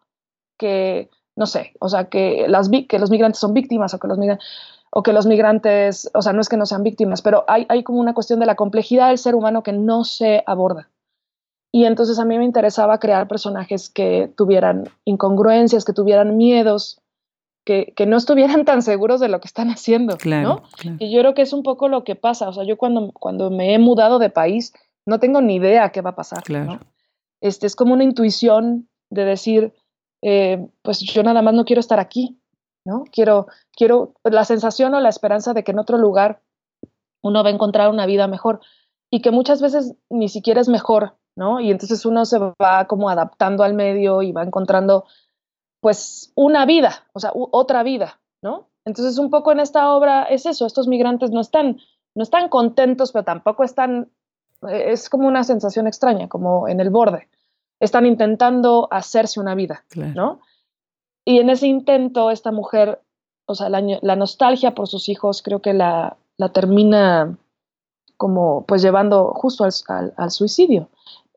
[0.58, 4.18] que, no sé, o sea, que, las, que los migrantes son víctimas o que los
[4.18, 4.46] migrantes
[4.92, 7.84] o que los migrantes, o sea, no es que no sean víctimas, pero hay, hay
[7.84, 10.90] como una cuestión de la complejidad del ser humano que no se aborda.
[11.72, 17.00] Y entonces a mí me interesaba crear personajes que tuvieran incongruencias, que tuvieran miedos,
[17.64, 20.96] que, que no estuvieran tan seguros de lo que están haciendo, claro, ¿no?
[20.98, 22.48] Y yo creo que es un poco lo que pasa.
[22.48, 24.72] O sea, yo cuando, cuando me he mudado de país,
[25.06, 26.42] no tengo ni idea qué va a pasar.
[26.42, 26.80] Claro.
[27.40, 29.72] Este, es como una intuición de decir,
[30.22, 32.38] eh, pues yo nada más no quiero estar aquí,
[32.84, 33.04] ¿no?
[33.12, 36.42] Quiero, quiero la sensación o la esperanza de que en otro lugar
[37.22, 38.60] uno va a encontrar una vida mejor
[39.10, 41.58] y que muchas veces ni siquiera es mejor, ¿no?
[41.58, 45.06] Y entonces uno se va como adaptando al medio y va encontrando
[45.80, 48.68] pues una vida, o sea, otra vida, ¿no?
[48.84, 51.78] Entonces un poco en esta obra es eso, estos migrantes no están,
[52.14, 54.10] no están contentos, pero tampoco están
[54.68, 57.28] eh, es como una sensación extraña, como en el borde.
[57.80, 60.40] Están intentando hacerse una vida, ¿no?
[61.24, 63.00] Y en ese intento, esta mujer,
[63.46, 66.18] o sea, la, nostalgia por sus hijos, creo que la,
[66.52, 67.38] termina
[68.18, 70.90] como pues llevando justo al, suicidio,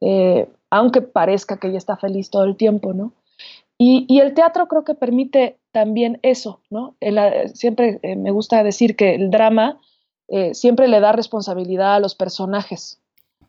[0.05, 3.13] eh, aunque parezca que ella está feliz todo el tiempo, ¿no?
[3.77, 6.95] Y, el teatro creo que permite también eso, ¿no?
[7.53, 9.79] siempre eh, me gusta decir que el drama
[10.27, 13.01] eh, siempre le da responsabilidad a los personajes,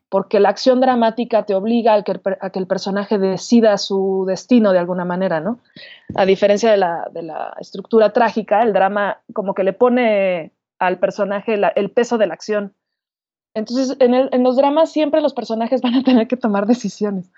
[0.08, 2.20] porque la acción dramática te obliga a que,
[2.54, 5.60] el, personaje decida su destino de alguna manera, ¿no?
[6.16, 11.90] A diferencia de la, estructura trágica, el drama como que le pone al personaje el
[11.90, 12.74] peso de la acción.
[13.54, 17.30] Entonces, en, los dramas siempre los personajes van a tener que tomar decisiones.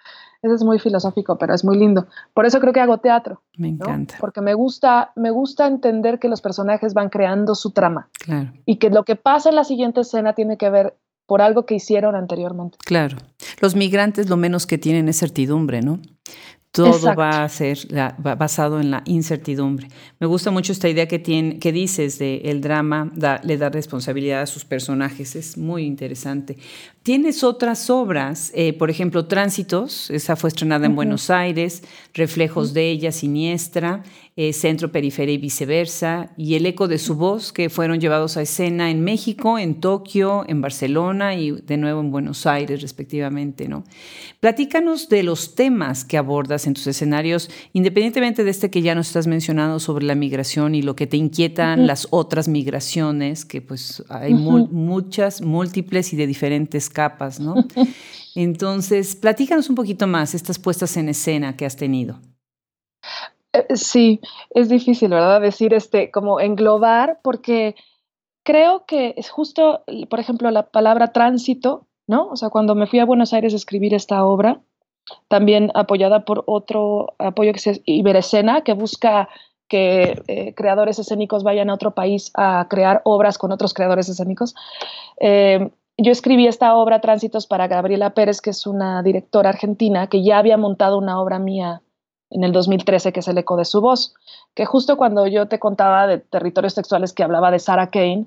[0.43, 2.07] Eso es muy filosófico, pero es muy lindo.
[2.35, 3.43] Por eso creo que hago teatro.
[3.57, 4.17] Me encanta.
[4.21, 8.09] Porque me gusta, me gusta entender que los personajes van creando su trama.
[8.19, 8.53] Claro.
[8.65, 11.75] Y que lo que pasa en la siguiente escena tiene que ver por algo que
[11.75, 12.79] hicieron anteriormente.
[12.85, 13.17] Claro.
[13.61, 15.99] Los migrantes lo menos que tienen es certidumbre, ¿no?
[16.77, 17.79] Todo va a ser
[18.19, 19.89] basado en la incertidumbre.
[20.21, 23.11] Me gusta mucho esta idea que, tiene, que dices de el drama
[23.43, 25.37] le da responsabilidad a sus personajes.
[25.37, 26.57] Es muy interesante.
[27.03, 31.83] Tienes otras obras, eh, por ejemplo, Tránsitos, esa fue estrenada en Buenos Aires,
[32.15, 34.03] Reflejos de ella, Siniestra,
[34.39, 38.43] eh, Centro, Periferia y viceversa, y El eco de su voz, que fueron llevados a
[38.43, 43.67] escena en México, en Tokio, en Barcelona y de nuevo en Buenos Aires, respectivamente.
[43.67, 43.85] ¿no?
[44.41, 49.07] Platícanos de los temas que abordas en tus escenarios, independientemente de este que ya nos
[49.07, 54.05] estás mencionando sobre la migración y lo que te inquietan las otras migraciones, que pues
[54.11, 57.55] hay muchas, múltiples y de diferentes capas, ¿no?
[58.35, 62.21] Entonces, platícanos un poquito más estas puestas en escena que has tenido.
[63.57, 65.41] Eh, sí, es difícil, ¿verdad?
[65.41, 67.75] Decir este, como englobar, porque
[68.43, 72.29] creo que es justo, por ejemplo, la palabra tránsito, ¿no?
[72.29, 74.61] O sea, cuando me fui a Buenos Aires a escribir esta obra,
[75.29, 79.29] también apoyada por otro apoyo que es Iberescena, que busca
[79.69, 84.55] que eh, creadores escénicos vayan a otro país a crear obras con otros creadores escénicos.
[85.21, 90.23] Eh, yo escribí esta obra Tránsitos para Gabriela Pérez, que es una directora argentina que
[90.23, 91.83] ya había montado una obra mía
[92.31, 94.15] en el 2013, que es El eco de su voz,
[94.55, 98.27] que justo cuando yo te contaba de territorios textuales que hablaba de Sarah Kane,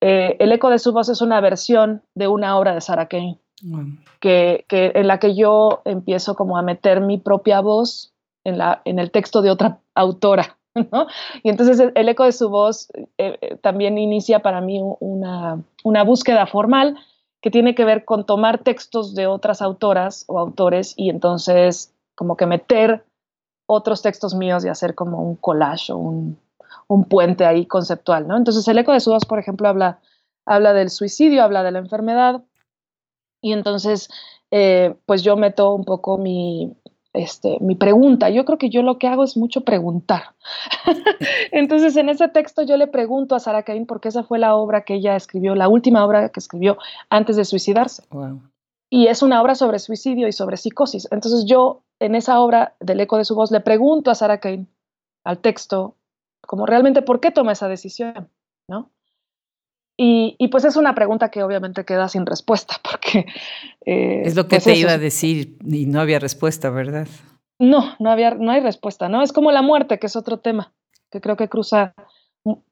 [0.00, 3.38] eh, El eco de su voz es una versión de una obra de Sarah Kane,
[4.20, 8.12] que, en la que yo empiezo como a meter mi propia voz
[8.44, 10.58] en, la, en el texto de otra autora.
[11.42, 16.02] Y entonces el, eco de su voz eh, eh, también inicia para mí una, una,
[16.02, 16.96] búsqueda formal
[17.42, 22.38] que tiene que ver con tomar textos de otras autoras o autores y entonces como
[22.38, 23.04] que meter
[23.66, 26.38] otros textos míos y hacer como un collage o un,
[26.88, 28.36] un puente ahí conceptual, ¿no?
[28.36, 30.00] Entonces el eco de su voz, por ejemplo, habla,
[30.44, 32.42] habla del suicidio, habla de la enfermedad
[33.40, 34.08] y entonces
[34.50, 36.76] eh, pues yo meto un poco mi,
[37.14, 38.30] este, mi pregunta.
[38.30, 40.34] Yo creo que yo lo que hago es mucho preguntar.
[41.52, 44.84] Entonces, en ese texto yo le pregunto a Sara Cain porque esa fue la obra
[44.84, 46.78] que ella escribió, la última obra que escribió
[47.10, 48.04] antes de suicidarse.
[48.90, 51.08] Y es una obra sobre suicidio y sobre psicosis.
[51.10, 54.68] Entonces, yo en esa obra del eco de su voz le pregunto a Sara Cain,
[55.24, 55.96] al texto,
[56.40, 58.28] como realmente por qué toma esa decisión,
[58.68, 58.90] ¿no?
[60.04, 63.26] Y, pues es una pregunta que obviamente queda sin respuesta, porque...
[63.86, 67.06] Eh, es lo que pues te iba a decir y no había respuesta, ¿verdad?
[67.60, 69.22] No, no, había, no hay respuesta, ¿no?
[69.22, 70.72] Es como la muerte, que es otro tema,
[71.10, 71.94] que creo que cruza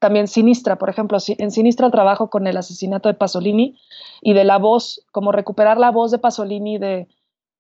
[0.01, 3.79] también Sinistra, por ejemplo, en Sinistra trabajo con el asesinato de Pasolini
[4.21, 7.07] y de la voz, como recuperar la voz de Pasolini de,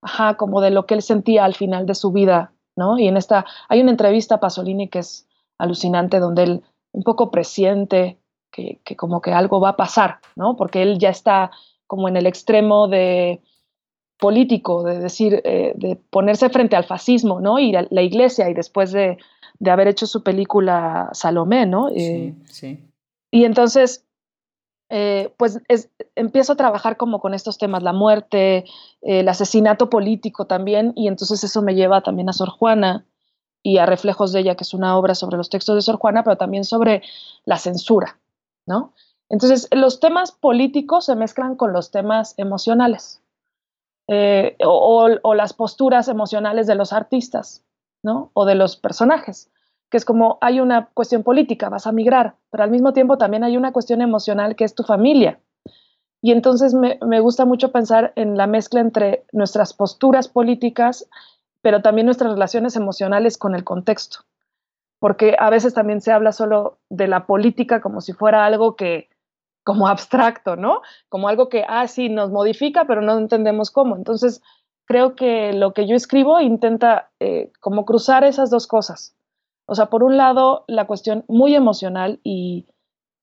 [0.02, 2.98] ajá, como de lo que él sentía al final de su vida, ¿no?
[2.98, 7.30] Y en esta, hay una entrevista a Pasolini que es alucinante, donde él un poco
[7.30, 8.18] presiente
[8.50, 10.56] que, como que algo va a pasar, ¿no?
[10.56, 11.50] Porque él ya está
[11.86, 13.40] como en el extremo de
[14.18, 17.58] político, de decir, eh, de ponerse frente al fascismo, ¿no?
[17.58, 19.18] Y la iglesia, y después de,
[19.66, 21.88] haber hecho su película Salomé, ¿no?
[21.90, 22.78] sí, eh, sí.
[23.30, 24.04] Y entonces,
[24.90, 25.60] eh, pues
[26.16, 28.64] empiezo a trabajar como con estos temas, la muerte,
[29.00, 33.06] el asesinato político también, y entonces eso me lleva también a Sor Juana
[33.62, 36.24] y a Reflejos de ella, que es una obra sobre los textos de Sor Juana,
[36.24, 37.02] pero también sobre
[37.44, 38.18] la censura,
[38.66, 38.92] ¿no?
[39.28, 43.22] Entonces, los temas políticos se mezclan con los temas emocionales
[44.08, 47.62] eh, o, las posturas emocionales de los artistas,
[48.02, 48.32] ¿no?
[48.34, 49.50] O de los personajes,
[49.90, 53.44] que es como hay una cuestión política, vas a migrar, pero al mismo tiempo también
[53.44, 55.40] hay una cuestión emocional que es tu familia.
[56.22, 61.08] Y entonces me, me gusta mucho pensar en la mezcla entre nuestras posturas políticas,
[61.62, 64.20] pero también nuestras relaciones emocionales con el contexto
[65.00, 69.08] porque a veces también se habla solo de la política como si fuera algo que,
[69.64, 70.82] como abstracto, ¿no?
[71.08, 73.96] Como algo que, ah, sí, nos modifica, pero no entendemos cómo.
[73.96, 74.42] Entonces,
[74.84, 79.16] creo que lo que yo escribo intenta eh, como cruzar esas dos cosas.
[79.70, 82.66] O sea, por un lado, la cuestión muy emocional y,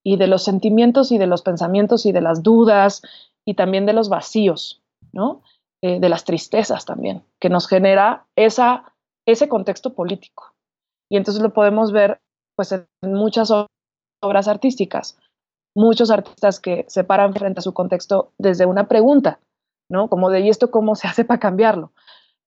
[0.02, 3.02] y de los sentimientos y de los pensamientos y de las dudas
[3.46, 4.82] y también de los vacíos,
[5.12, 5.42] ¿no?
[5.84, 8.94] Eh, de las tristezas también, que nos genera esa,
[9.28, 10.54] ese contexto político.
[11.12, 12.22] Y entonces lo podemos ver
[12.56, 13.52] pues en muchas
[14.24, 15.20] obras artísticas,
[15.76, 19.42] muchos artistas que se paran frente a su contexto desde una pregunta,
[19.92, 20.08] ¿no?
[20.08, 21.92] Como de, ¿y esto cómo se hace para cambiarlo?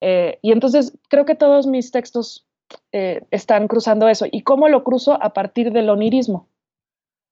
[0.01, 2.47] Eh, y entonces creo que todos mis textos
[2.93, 4.27] eh, están cruzando eso.
[4.31, 5.19] ¿Y cómo lo cruzo?
[5.23, 6.49] A partir del onirismo.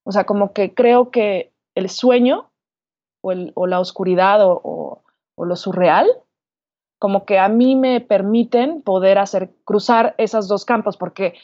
[0.05, 2.51] O sea, como que creo que el sueño
[3.21, 5.03] o, la oscuridad o,
[5.37, 6.09] lo surreal,
[6.99, 11.35] como que a mí me permiten poder hacer cruzar esos dos campos, porque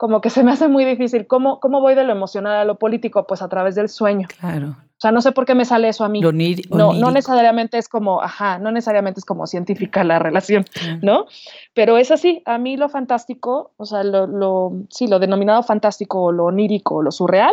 [0.00, 1.26] como que se me hace muy difícil.
[1.26, 3.26] ¿Cómo, ¿Cómo voy de lo emocional a lo político?
[3.26, 4.28] Pues a través del sueño.
[4.38, 4.68] Claro.
[4.68, 6.22] O sea, no sé por qué me sale eso a mí.
[6.70, 10.64] no, no necesariamente es como, ajá, no necesariamente es como científica la relación,
[11.02, 11.26] ¿no?
[11.74, 16.32] Pero es así, a mí lo fantástico, o sea, lo, lo, sí, lo denominado fantástico,
[16.32, 17.52] lo onírico, lo surreal,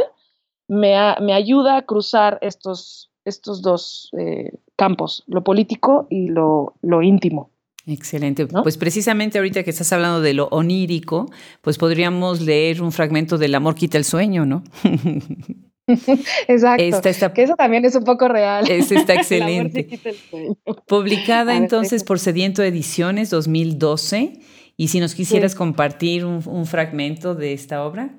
[0.69, 7.01] me, me ayuda a cruzar estos, estos dos eh, campos, lo político y lo, lo
[7.01, 7.49] íntimo.
[7.87, 8.45] Excelente.
[8.47, 13.55] Pues precisamente ahorita que estás hablando de lo onírico, pues podríamos leer un fragmento del
[13.55, 14.63] Amor quita el sueño, ¿no?
[15.87, 17.33] Exacto.
[17.33, 18.69] que eso también es un poco real.
[18.69, 19.87] Esta está excelente.
[20.85, 24.41] Publicada entonces por Sediento Ediciones 2012.
[24.75, 28.09] Y si nos quisieras compartir un, fragmento de esta obra.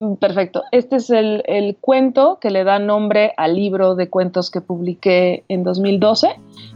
[0.00, 0.64] Mm, perfecto.
[0.72, 5.44] Este es el, el, cuento que le da nombre al libro de cuentos que publiqué
[5.48, 6.28] en 2012,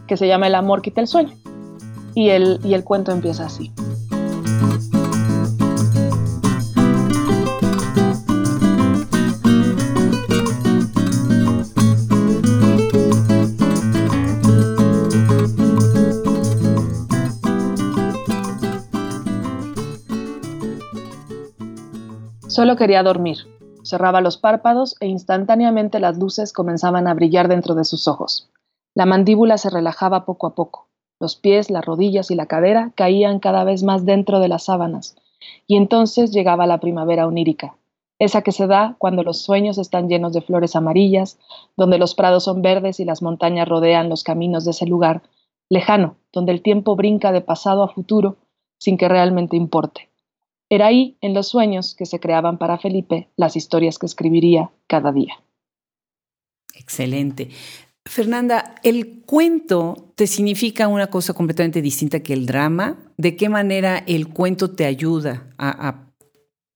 [0.07, 1.35] que se llama El amor quita el sueño
[2.15, 3.71] y el, y el cuento empieza así.
[22.47, 23.37] Solo quería dormir.
[23.83, 28.49] Cerraba los párpados e instantáneamente las luces comenzaban a brillar dentro de sus ojos.
[28.95, 30.87] La mandíbula se relajaba poco a poco.
[31.19, 35.15] Los pies, las rodillas y la cadera caían cada vez más dentro de las sábanas,
[35.67, 37.75] y entonces llegaba la primavera onírica,
[38.19, 41.37] esa que se da cuando los sueños están llenos de flores amarillas,
[41.75, 45.23] donde los prados son verdes y las montañas rodean los caminos de ese lugar,
[45.69, 48.37] lejano, donde el tiempo brinca de pasado a futuro
[48.77, 50.09] sin que realmente importe.
[50.69, 55.11] Era ahí, en los sueños, que se creaban para Felipe las historias que escribiría cada
[55.11, 55.39] día.
[56.73, 57.49] Excelente.
[58.07, 62.97] Fernanda, ¿el cuento te significa una cosa completamente distinta que el drama?
[63.17, 66.01] ¿De qué manera el cuento te ayuda a,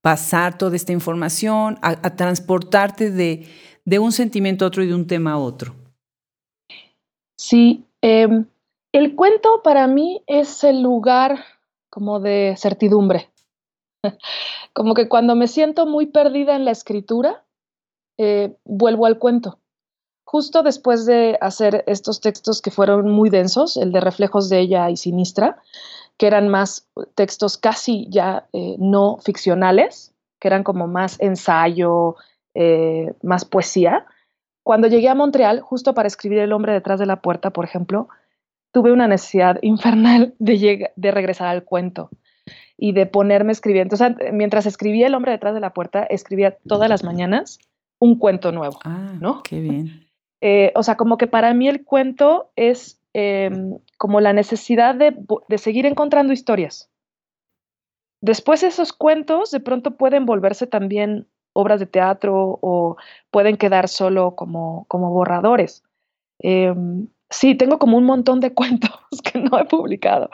[0.02, 5.34] pasar toda esta información, a, transportarte de, un sentimiento a otro y de un tema
[5.34, 5.76] a otro?
[7.38, 8.46] Sí, em,
[8.92, 11.44] el cuento para mí es el lugar
[11.90, 13.30] como de certidumbre.
[14.74, 17.46] como que cuando me siento muy perdida en la escritura,
[18.18, 19.60] eh, vuelvo al cuento
[20.30, 24.88] justo después de hacer estos textos que fueron muy densos, el de Reflejos de ella
[24.92, 25.58] y Sinistra,
[26.18, 32.16] que eran más textos casi ya eh, no ficcionales, que eran como más ensayo,
[32.54, 34.06] eh, más poesía.
[34.62, 38.08] Cuando llegué a Montreal, justo para escribir El hombre detrás de la puerta, por ejemplo,
[38.72, 42.12] tuve una necesidad infernal de, de regresar al cuento
[42.78, 43.96] y de ponerme escribiendo.
[43.96, 47.58] O sea, mientras escribía El hombre detrás de la puerta, escribía todas las mañanas
[47.98, 48.80] un cuento nuevo.
[48.84, 49.42] Ah, ¿no?
[49.42, 50.09] Qué bien.
[50.42, 55.16] Eh, o sea, como que para mí el cuento es em, como la necesidad de,
[55.58, 56.90] seguir encontrando historias.
[58.22, 62.98] Después esos cuentos de pronto pueden volverse también obras de teatro o
[63.32, 65.84] pueden quedar solo como, como borradores.
[66.40, 68.92] Em, sí, tengo como un montón de cuentos
[69.24, 70.30] que no he publicado.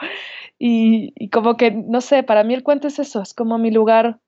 [0.58, 3.70] Y, y, como que, no sé, para mí el cuento es eso, es como mi
[3.70, 4.20] lugar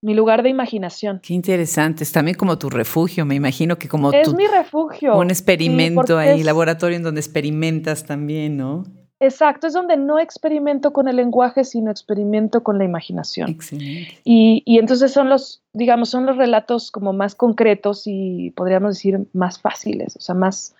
[0.00, 1.20] mi lugar de imaginación.
[1.22, 5.16] Qué interesante, es también como tu refugio, me imagino que como es mi refugio.
[5.16, 8.84] Un experimento ahí, laboratorio en donde experimentas también, ¿no?
[9.20, 13.50] Exacto, es donde no experimento con el lenguaje, sino experimento con la imaginación.
[13.50, 14.20] Excelente.
[14.22, 19.26] Y, y entonces son los, digamos, son los relatos como más concretos y podríamos decir
[19.32, 20.76] más fáciles, o sea, más,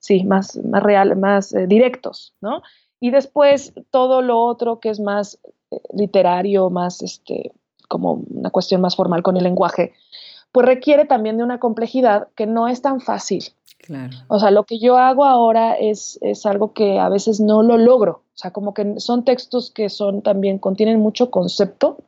[0.00, 2.62] sí, más, más real, más eh, directos, ¿no?
[3.00, 5.38] Y después todo lo otro que es más
[5.70, 7.52] eh, literario, más, este,
[7.88, 9.94] como una cuestión más formal con el lenguaje,
[10.52, 13.44] pues requiere también de una complejidad que no es tan fácil.
[13.78, 14.16] Claro.
[14.28, 17.78] O sea, lo que yo hago ahora es, es algo que a veces no lo
[17.78, 18.22] logro.
[18.34, 21.98] O sea, como que son textos que son también, contienen mucho concepto.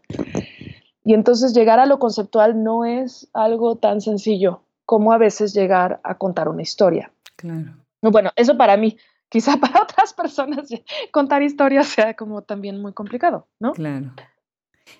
[1.04, 6.00] Y entonces llegar a lo conceptual no es algo tan sencillo como a veces llegar
[6.02, 7.12] a contar una historia.
[7.36, 7.76] Claro.
[8.02, 8.96] Bueno, eso para mí.
[9.28, 10.68] Quizá para otras personas
[11.12, 13.72] contar historias sea como también muy complicado, ¿no?
[13.72, 14.12] Claro.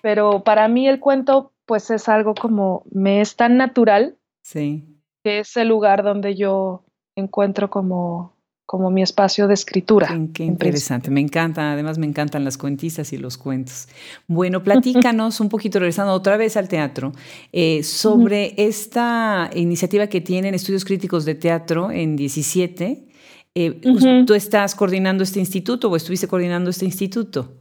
[0.01, 4.17] Pero para mí el cuento pues es algo como, me es tan natural.
[4.43, 4.83] Sí.
[5.23, 6.83] Que es el lugar donde yo
[7.15, 8.35] encuentro como,
[8.65, 10.07] como mi espacio de escritura.
[10.33, 13.87] Qué, interesante, me encanta, además me encantan las cuentistas y los cuentos.
[14.27, 17.11] Bueno, platícanos un poquito, regresando otra vez al teatro,
[17.51, 23.07] eh, sobre esta iniciativa que tienen Estudios Críticos de Teatro en 17.
[23.55, 23.81] Eh,
[24.25, 27.60] ¿Tú estás coordinando este instituto o estuviste coordinando este instituto?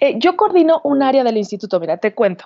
[0.00, 2.44] Eh, yo coordino un área del instituto, mira, te cuento.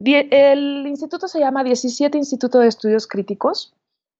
[0.00, 3.74] El instituto se llama 17 Instituto de Estudios Críticos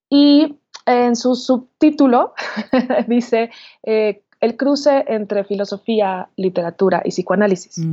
[0.09, 2.33] y en su subtítulo
[3.07, 3.51] dice
[3.83, 7.85] eh, el cruce entre filosofía, literatura y psicoanálisis.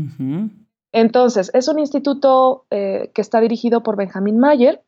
[0.92, 4.82] Entonces, es un instituto eh, que está dirigido por Benjamin Mayer,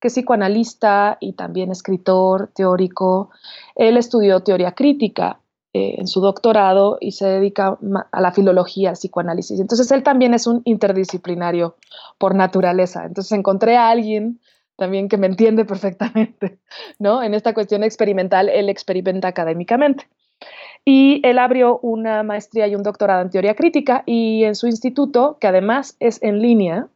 [0.00, 3.30] que es psicoanalista y también escritor, teórico.
[3.74, 5.40] Él estudió teoría crítica
[5.76, 7.76] eh, en su doctorado y se dedica
[8.12, 9.58] a la filología, al psicoanálisis.
[9.58, 11.74] Entonces, él también es un interdisciplinario
[12.16, 13.04] por naturaleza.
[13.04, 14.38] Entonces, encontré a alguien
[14.76, 16.60] también que me entiende perfectamente,
[17.00, 17.24] ¿no?
[17.24, 20.06] En esta cuestión experimental, él experimenta académicamente.
[20.84, 25.38] Y él abrió una maestría y un doctorado en teoría crítica y en su instituto,
[25.40, 26.86] que además es en línea,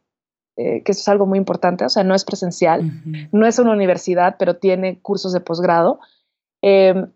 [0.55, 2.91] eh, que eso es algo muy importante, o sea, no es presencial,
[3.33, 5.99] no es una universidad, pero tiene cursos de posgrado,
[6.61, 7.11] em,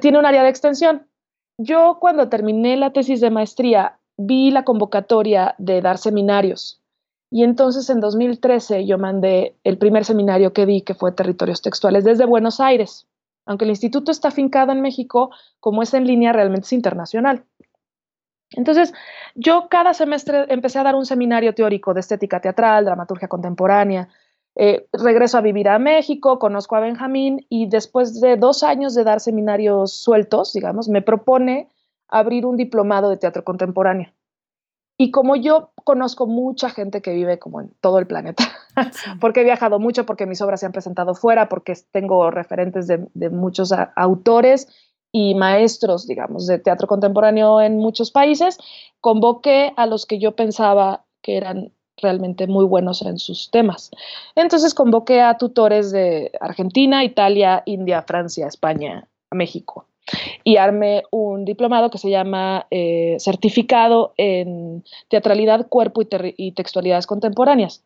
[0.00, 1.06] tiene un área de extensión.
[1.58, 6.80] Yo cuando terminé la tesis de maestría vi la convocatoria de dar seminarios
[7.30, 12.04] y entonces en 2013 yo mandé el primer seminario que di, que fue Territorios Textuales,
[12.04, 13.06] desde Buenos Aires.
[13.46, 15.30] Aunque el instituto está afincado en México,
[15.60, 17.44] como es en línea, realmente es internacional.
[18.52, 18.92] Entonces,
[19.36, 24.08] yo cada semestre empecé a dar un seminario teórico de estética teatral, dramaturgia contemporánea.
[24.62, 29.04] Eh, regreso a vivir a México, conozco a Benjamín y después de dos años de
[29.04, 31.70] dar seminarios sueltos, digamos, me propone
[32.08, 34.12] abrir un diplomado de teatro contemporáneo.
[34.98, 38.44] Y como yo conozco mucha gente que vive como en todo el planeta,
[39.22, 43.30] porque he viajado mucho, porque mis obras se han presentado fuera, porque tengo referentes de,
[43.30, 44.68] muchos autores
[45.10, 48.58] y maestros, digamos, de teatro contemporáneo en muchos países,
[49.00, 51.72] convoqué a los que yo pensaba que eran
[52.02, 53.90] realmente muy buenos en sus temas.
[54.34, 59.86] Entonces convoqué a tutores de Argentina, Italia, India, Francia, España, México
[60.44, 67.84] y armé un diplomado que se llama eh, Certificado en Teatralidad, Cuerpo y, Textualidades Contemporáneas,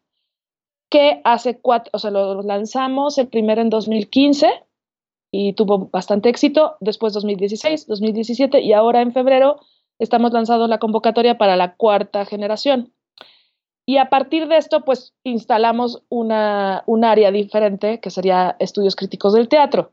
[0.91, 4.49] que hace cuatro, o sea, lo lanzamos el primero en 2015
[5.31, 9.61] y tuvo bastante éxito, después 2016, 2017 y ahora en febrero
[9.99, 12.94] estamos lanzando la convocatoria para la cuarta generación.
[13.87, 19.35] Y a partir de esto, pues instalamos una, un área diferente que sería estudios críticos
[19.35, 19.93] del teatro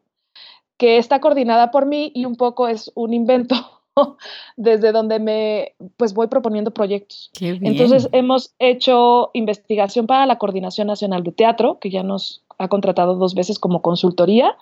[0.81, 3.55] que está coordinada por mí y un poco es un invento
[4.57, 7.29] desde donde me pues voy proponiendo proyectos.
[7.39, 13.13] Entonces hemos hecho investigación para la Coordinación Nacional de Teatro, que ya nos ha contratado
[13.13, 14.57] dos veces como consultoría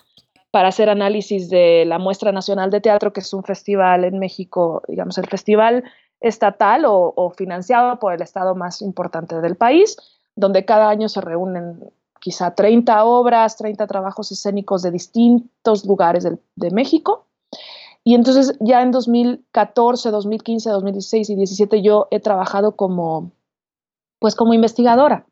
[0.51, 4.81] para hacer análisis de la Muestra Nacional de Teatro, que es un festival en México,
[4.89, 5.85] digamos, el festival
[6.21, 9.97] estatal o, o financiado por el estado más importante del país,
[10.35, 16.71] donde cada año se reúnen quizá 30 obras, 30 trabajos escénicos de distintos lugares de,
[16.71, 17.25] México.
[18.03, 23.31] Y entonces ya en 2014, 2015, 2016 y 2017 yo he trabajado como,
[24.19, 25.25] pues como investigadora.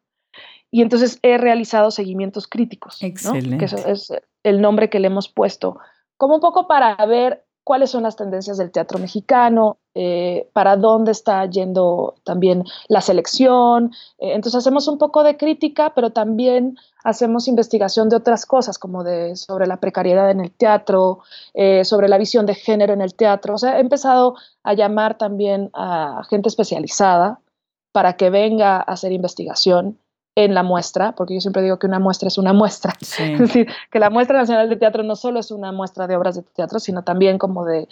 [0.70, 3.02] Y entonces he realizado seguimientos críticos.
[3.02, 3.58] Excelente.
[3.58, 4.12] Que es
[4.44, 5.78] el nombre que le hemos puesto,
[6.18, 11.12] como un poco para ver cuáles son las tendencias del teatro mexicano, eh, para dónde
[11.12, 13.92] está yendo también la selección.
[14.20, 19.04] Eh, entonces hacemos un poco de crítica, pero también hacemos investigación de otras cosas, como
[19.04, 21.20] de, sobre la precariedad en el teatro,
[21.54, 23.56] eh, sobre la visión de género en el teatro.
[23.56, 27.42] O sea, he empezado a llamar también a gente especializada
[27.92, 30.00] para que venga a hacer investigación
[30.38, 32.94] en la muestra, porque yo siempre digo que una muestra es una muestra.
[33.02, 36.36] Es decir, que la muestra nacional de teatro no solo es una muestra de obras
[36.36, 37.88] de teatro, sino también como de,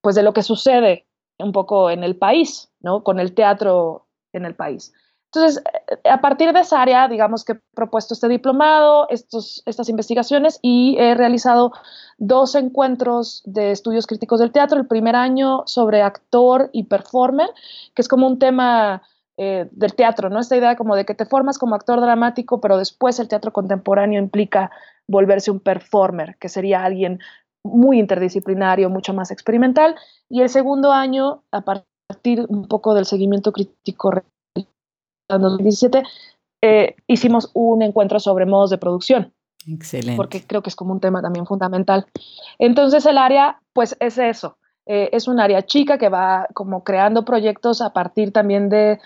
[0.00, 3.02] pues de lo que sucede un poco en el país, ¿no?
[3.02, 4.92] Con el teatro en el país.
[5.32, 5.64] Entonces,
[6.08, 10.96] a partir de esa área, digamos que he propuesto este diplomado, estos, estas investigaciones y
[10.96, 11.72] he realizado
[12.18, 14.78] dos encuentros de estudios críticos del teatro.
[14.78, 17.48] El primer año sobre actor y performer,
[17.94, 19.02] que es como un tema
[19.42, 20.38] eh, del teatro, ¿no?
[20.38, 24.20] Esta idea como de que te formas como actor dramático, pero después el teatro contemporáneo
[24.20, 24.70] implica
[25.08, 27.20] volverse un performer, que sería alguien
[27.64, 29.96] muy interdisciplinario, mucho más experimental.
[30.28, 34.12] Y el segundo año, a partir un poco del seguimiento crítico
[34.54, 36.02] en 2017,
[36.62, 39.32] eh, hicimos un encuentro sobre modos de producción.
[39.66, 40.18] Excelente.
[40.18, 42.04] Porque creo que es como un tema también fundamental.
[42.58, 44.58] Entonces el área, pues es eso.
[44.86, 49.00] Eh, es un área chica que va como creando proyectos a partir también de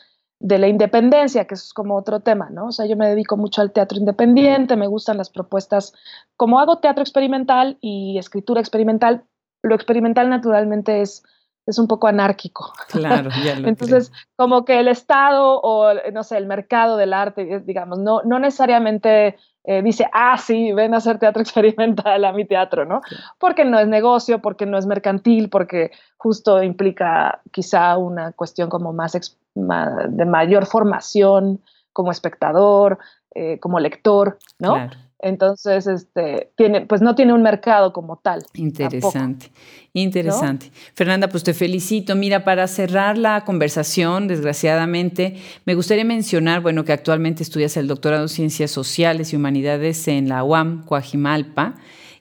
[0.45, 2.67] de la independencia, que es como otro tema, ¿no?
[2.67, 5.95] O sea, yo me dedico mucho al teatro independiente, me gustan las propuestas,
[6.37, 9.25] como hago teatro experimental y escritura experimental,
[9.63, 11.23] lo experimental naturalmente es,
[11.65, 12.75] es un poco anárquico.
[12.89, 17.61] Claro, ya lo Entonces, como que el Estado o, no sé, el mercado del arte,
[17.61, 22.45] digamos, no, no necesariamente eh, dice, ah, sí, ven a hacer teatro experimental a mi
[22.45, 23.01] teatro, ¿no?
[23.39, 28.93] Porque no es negocio, porque no es mercantil, porque justo implica quizá una cuestión como
[28.93, 29.13] más,
[29.55, 31.61] de mayor formación
[31.93, 32.99] como espectador,
[33.35, 34.91] eh, como lector, ¿no?
[35.21, 38.45] Entonces, este, tiene, pues no tiene un mercado como tal.
[38.55, 39.51] Interesante,
[39.93, 40.71] interesante.
[40.95, 42.15] Fernanda, pues te felicito.
[42.15, 48.25] Mira, para cerrar la conversación, desgraciadamente, me gustaría mencionar, bueno, que actualmente estudias el doctorado
[48.25, 51.77] en Ciencias Sociales y Humanidades en la UAM, Coajimalpa.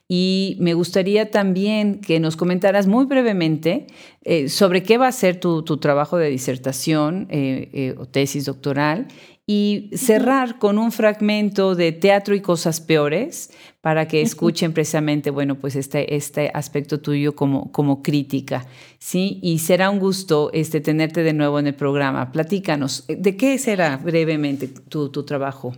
[0.08, 3.88] Y me gustaría también que nos comentaras muy brevemente
[4.24, 9.08] eh, sobre qué va a ser tu, trabajo de disertación eh, eh, o tesis doctoral
[9.46, 15.56] y cerrar con un fragmento de Teatro y Cosas Peores para que escuchen precisamente, bueno,
[15.56, 18.66] pues este, este aspecto tuyo como, como crítica,
[19.00, 19.40] ¿sí?
[19.44, 22.32] Y será un gusto este, tenerte de nuevo en el programa.
[22.32, 25.74] Platícanos, ¿de qué será brevemente tu, tu trabajo?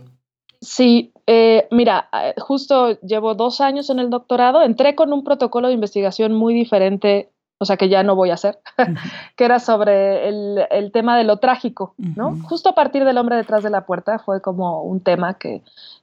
[0.60, 5.68] Sí, eh, mira, eh, justo llevo dos años en el doctorado, entré con un protocolo
[5.68, 8.58] de investigación muy diferente o sea que ya no voy a hacer,
[9.36, 12.36] que era sobre el, tema de lo trágico, ¿no?
[12.44, 15.62] Justo a partir del hombre detrás de la puerta fue como un tema que,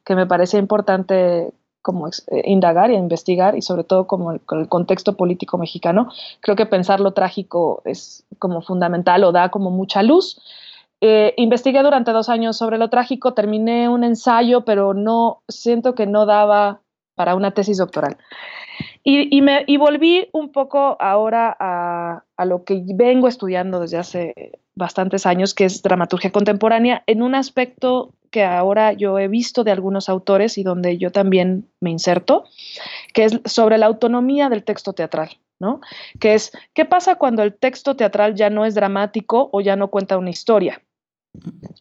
[0.10, 2.12] me parecía importante como eh,
[2.46, 6.10] indagar y investigar y sobre todo como con el contexto político mexicano.
[6.40, 10.40] Creo que pensar lo trágico es como fundamental o da como mucha luz.
[11.02, 16.08] Eh, investigué durante dos años sobre lo trágico, terminé un ensayo, pero no siento que
[16.08, 16.80] no daba
[17.16, 18.18] para una tesis doctoral.
[19.06, 24.54] Y, me, y volví un poco ahora a, a, lo que vengo estudiando desde hace
[24.76, 29.72] bastantes años, que es dramaturgia contemporánea, en un aspecto que ahora yo he visto de
[29.72, 32.46] algunos autores y donde yo también me inserto,
[33.14, 35.38] que es sobre la autonomía del texto teatral.
[35.60, 35.80] ¿no?
[36.20, 39.90] Que es, ¿qué pasa cuando el texto teatral ya no es dramático o ya no
[39.90, 40.82] cuenta una historia?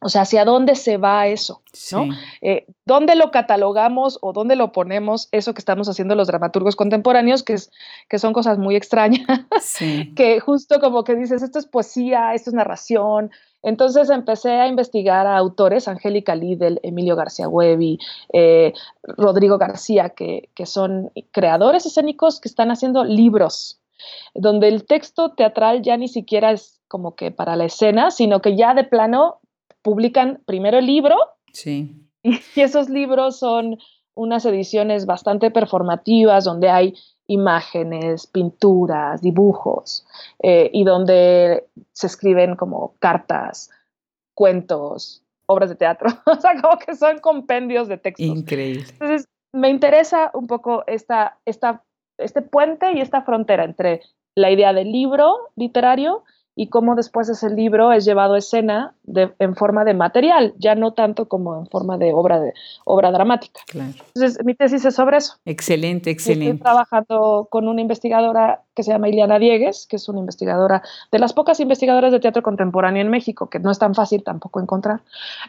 [0.01, 1.63] O sea, ¿hacia dónde se va eso?
[1.93, 2.09] ¿no?
[2.41, 7.43] Eh, ¿Dónde lo catalogamos o dónde lo ponemos eso que estamos haciendo los dramaturgos contemporáneos,
[7.43, 7.71] que, es,
[8.09, 9.27] que son cosas muy extrañas,
[10.17, 13.31] que justo como que dices, esto es poesía, esto es narración.
[13.63, 17.99] Entonces empecé a investigar a autores, Angélica Lidl, Emilio García Huevi,
[18.33, 18.73] eh,
[19.05, 23.81] Rodrigo García, que, que son creadores escénicos que están haciendo libros,
[24.35, 28.57] donde el texto teatral ya ni siquiera es como que para la escena, sino que
[28.57, 29.39] ya de plano
[29.83, 31.17] publican primero el libro.
[31.53, 31.99] Sí.
[32.25, 33.79] Y, esos libros son
[34.15, 36.95] unas ediciones bastante performativas donde hay
[37.27, 40.07] imágenes, pinturas, dibujos,
[40.41, 43.71] eh, y donde se escriben como cartas,
[44.35, 48.25] cuentos, obras de teatro, o sea, como que son compendios de textos.
[48.25, 48.85] Increíble.
[48.89, 51.83] Entonces, me interesa un poco esta, esta,
[52.19, 54.03] este puente y esta frontera entre
[54.35, 56.25] la idea del libro literario
[56.55, 58.95] y cómo después ese libro es llevado a escena
[59.39, 62.53] en forma de material, ya no tanto como en forma de obra, de,
[62.85, 63.61] obra dramática.
[63.73, 65.37] Entonces, mi tesis es sobre eso.
[65.45, 66.51] Excelente, excelente.
[66.51, 71.19] Estoy trabajando con una investigadora que se llama Iliana Diegues, que es una investigadora, de
[71.19, 75.01] las pocas investigadoras de teatro contemporáneo en México, que no es tan fácil tampoco encontrar.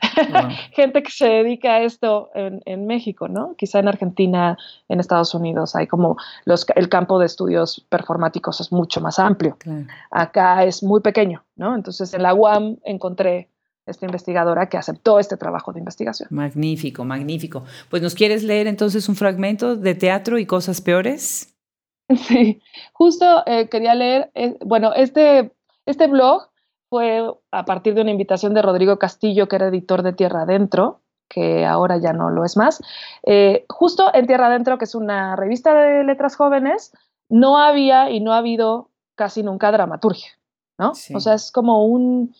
[0.72, 3.56] Gente que se dedica a esto en, México, ¿no?
[3.56, 4.58] Quizá en Argentina,
[4.89, 9.58] en Estados Unidos, hay como los, el campo de estudios performáticos es mucho más amplio.
[10.12, 11.76] Acá es muy pequeño, ¿no?
[11.76, 13.50] Entonces en la UAM encontré
[13.86, 16.30] esta investigadora que aceptó este trabajo de investigación.
[16.32, 17.64] Magnífico, magnífico.
[17.89, 21.50] Pues nos quieres leer entonces un fragmento de teatro y cosas peores.
[22.16, 25.54] Sí, justo eh, quería leer, eh, bueno, este,
[25.86, 26.50] este blog
[26.89, 31.02] fue a partir de una invitación de Rodrigo Castillo, que era editor de Tierra Adentro,
[31.28, 32.82] que ahora ya no lo es más.
[33.24, 36.91] Eh, justo en Tierra Adentro, que es una revista de letras jóvenes,
[37.30, 40.30] no había y no ha habido casi nunca dramaturgia,
[40.78, 40.92] ¿no?
[40.92, 42.34] O sea, es como un,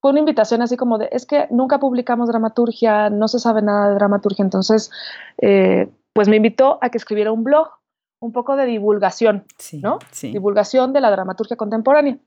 [0.00, 3.88] fue una invitación así como de, es que nunca publicamos dramaturgia, no se sabe nada
[3.88, 4.90] de dramaturgia, entonces,
[6.12, 7.68] pues me invitó a que escribiera un blog
[8.20, 9.44] un poco de divulgación,
[9.82, 9.98] ¿no?
[10.22, 12.18] Divulgación de la dramaturgia contemporánea.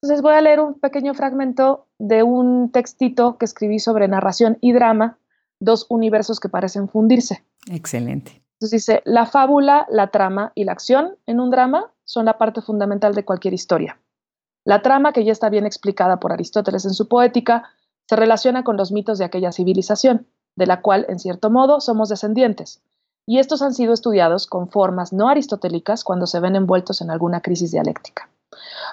[0.00, 4.72] Entonces voy a leer un pequeño fragmento de un textito que escribí sobre narración y
[4.72, 5.18] drama,
[5.60, 7.42] dos universos que parecen fundirse.
[7.70, 8.42] Excelente.
[8.54, 12.60] Entonces dice, la fábula, la trama y la acción en un drama son la parte
[12.60, 13.98] fundamental de cualquier historia.
[14.64, 17.70] La trama, que ya está bien explicada por Aristóteles en su poética,
[18.08, 22.08] se relaciona con los mitos de aquella civilización, de la cual, en cierto modo, somos
[22.08, 22.82] descendientes,
[23.26, 27.40] y estos han sido estudiados con formas no aristotélicas cuando se ven envueltos en alguna
[27.40, 28.28] crisis dialéctica.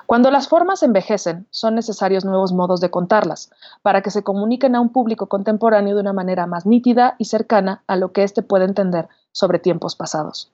[0.06, 3.52] Cuando las formas envejecen, son necesarios nuevos modos de contarlas,
[3.82, 7.84] para que se comuniquen a un público contemporáneo de una manera más nítida y cercana
[7.88, 10.52] a lo que éste puede entender sobre tiempos pasados.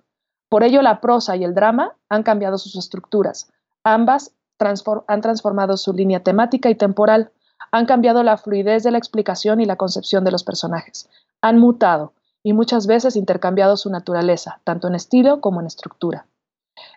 [0.49, 3.49] Por ello, la prosa y el drama han cambiado sus estructuras.
[3.83, 7.31] Ambas han transformado su línea temática y temporal,
[7.71, 11.09] han cambiado la fluidez de la explicación y la concepción de los personajes,
[11.41, 16.27] han mutado y muchas veces intercambiado su naturaleza, tanto en estilo como en estructura.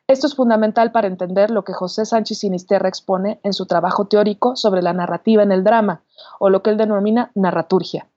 [0.06, 4.56] Esto es fundamental para entender lo que José Sánchez Sinisterra expone en su trabajo teórico
[4.56, 6.02] sobre la narrativa en el drama,
[6.38, 8.08] o lo que él denomina narraturgia.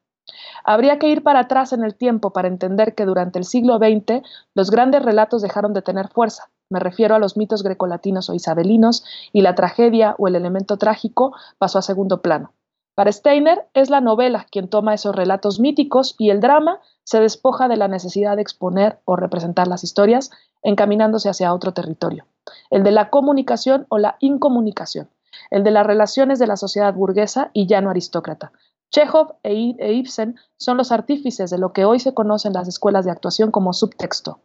[0.64, 4.22] Habría que ir para atrás en el tiempo para entender que durante el siglo XX
[4.54, 6.50] los grandes relatos dejaron de tener fuerza.
[6.70, 11.36] Me refiero a los mitos grecolatinos o isabelinos y la tragedia o el elemento trágico
[11.57, 12.53] pasó a segundo plano.
[12.95, 17.68] Para Steiner es la novela quien toma esos relatos míticos y el drama se despoja
[17.68, 20.30] de la necesidad de exponer o representar las historias,
[20.61, 22.26] encaminándose hacia otro territorio,
[22.70, 25.09] el de la comunicación o la incomunicación,
[25.49, 28.51] el de las relaciones de la sociedad burguesa y llano aristócrata,
[28.93, 32.68] Chekhov e, e Ibsen son los artífices de lo que hoy se conoce en las
[32.68, 34.39] escuelas de actuación como subtexto.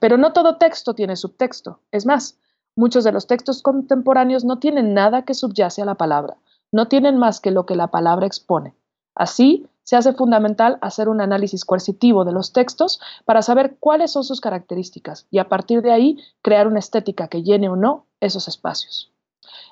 [0.00, 1.80] Pero no todo texto tiene subtexto.
[1.90, 2.38] Es más,
[2.76, 6.36] muchos de los textos contemporáneos no tienen nada que subyace a la palabra,
[6.72, 8.74] no tienen más que lo que la palabra expone.
[9.14, 14.22] Así, se hace fundamental hacer un análisis coercitivo de los textos para saber cuáles son
[14.22, 18.48] sus características y a partir de ahí crear una estética que llene o no esos
[18.48, 19.10] espacios.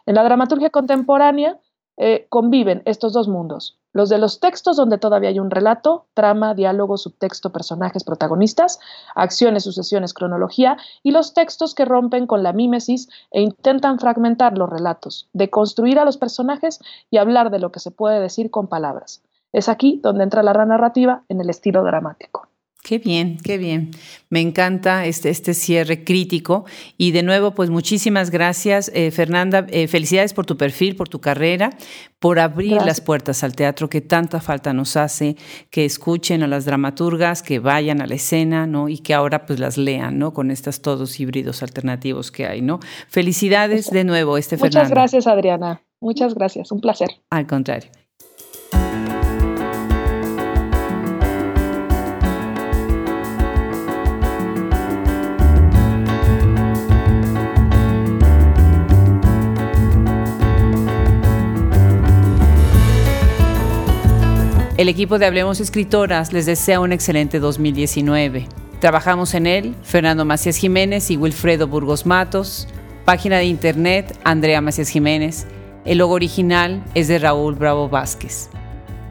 [0.07, 1.59] En la dramaturgia contemporánea
[1.97, 6.55] eh, conviven estos dos mundos, los de los textos donde todavía hay un relato, trama,
[6.55, 8.79] diálogo, subtexto, personajes, protagonistas,
[9.15, 14.69] acciones, sucesiones, cronología, y los textos que rompen con la mímesis e intentan fragmentar los
[14.69, 16.81] relatos, deconstruir a los personajes
[17.11, 19.23] y hablar de lo que se puede decir con palabras.
[19.53, 22.49] Es aquí donde entra la narrativa en el estilo dramático.
[22.87, 23.91] Qué bien, qué bien.
[24.31, 26.67] Me encanta este, este cierre crítico.
[26.97, 29.67] Y de nuevo, pues muchísimas gracias, eh, Fernanda.
[29.71, 31.71] Eh, felicidades por tu perfil, por tu carrera,
[32.21, 35.35] por abrir las puertas al teatro que tanta falta nos hace,
[35.69, 38.89] que escuchen a las dramaturgas, que vayan a la escena, ¿no?
[38.89, 40.33] Y que ahora pues las lean, ¿no?
[40.33, 42.79] Con estos todos híbridos alternativos que hay, ¿no?
[43.09, 44.89] Felicidades de nuevo, este Muchas Fernanda.
[44.89, 45.83] Muchas gracias, Adriana.
[45.99, 46.71] Muchas gracias.
[46.71, 47.09] Un placer.
[47.31, 47.91] Al contrario.
[64.77, 68.47] El equipo de Hablemos Escritoras les desea un excelente 2019.
[68.79, 72.69] Trabajamos en él Fernando Macías Jiménez y Wilfredo Burgos Matos.
[73.07, 75.47] Página de internet Andrea Macías Jiménez.
[75.87, 78.51] El logo original es de Raúl Bravo Vázquez.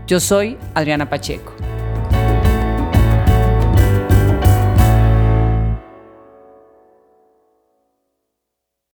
[0.06, 1.52] Yo soy Adriana Pacheco.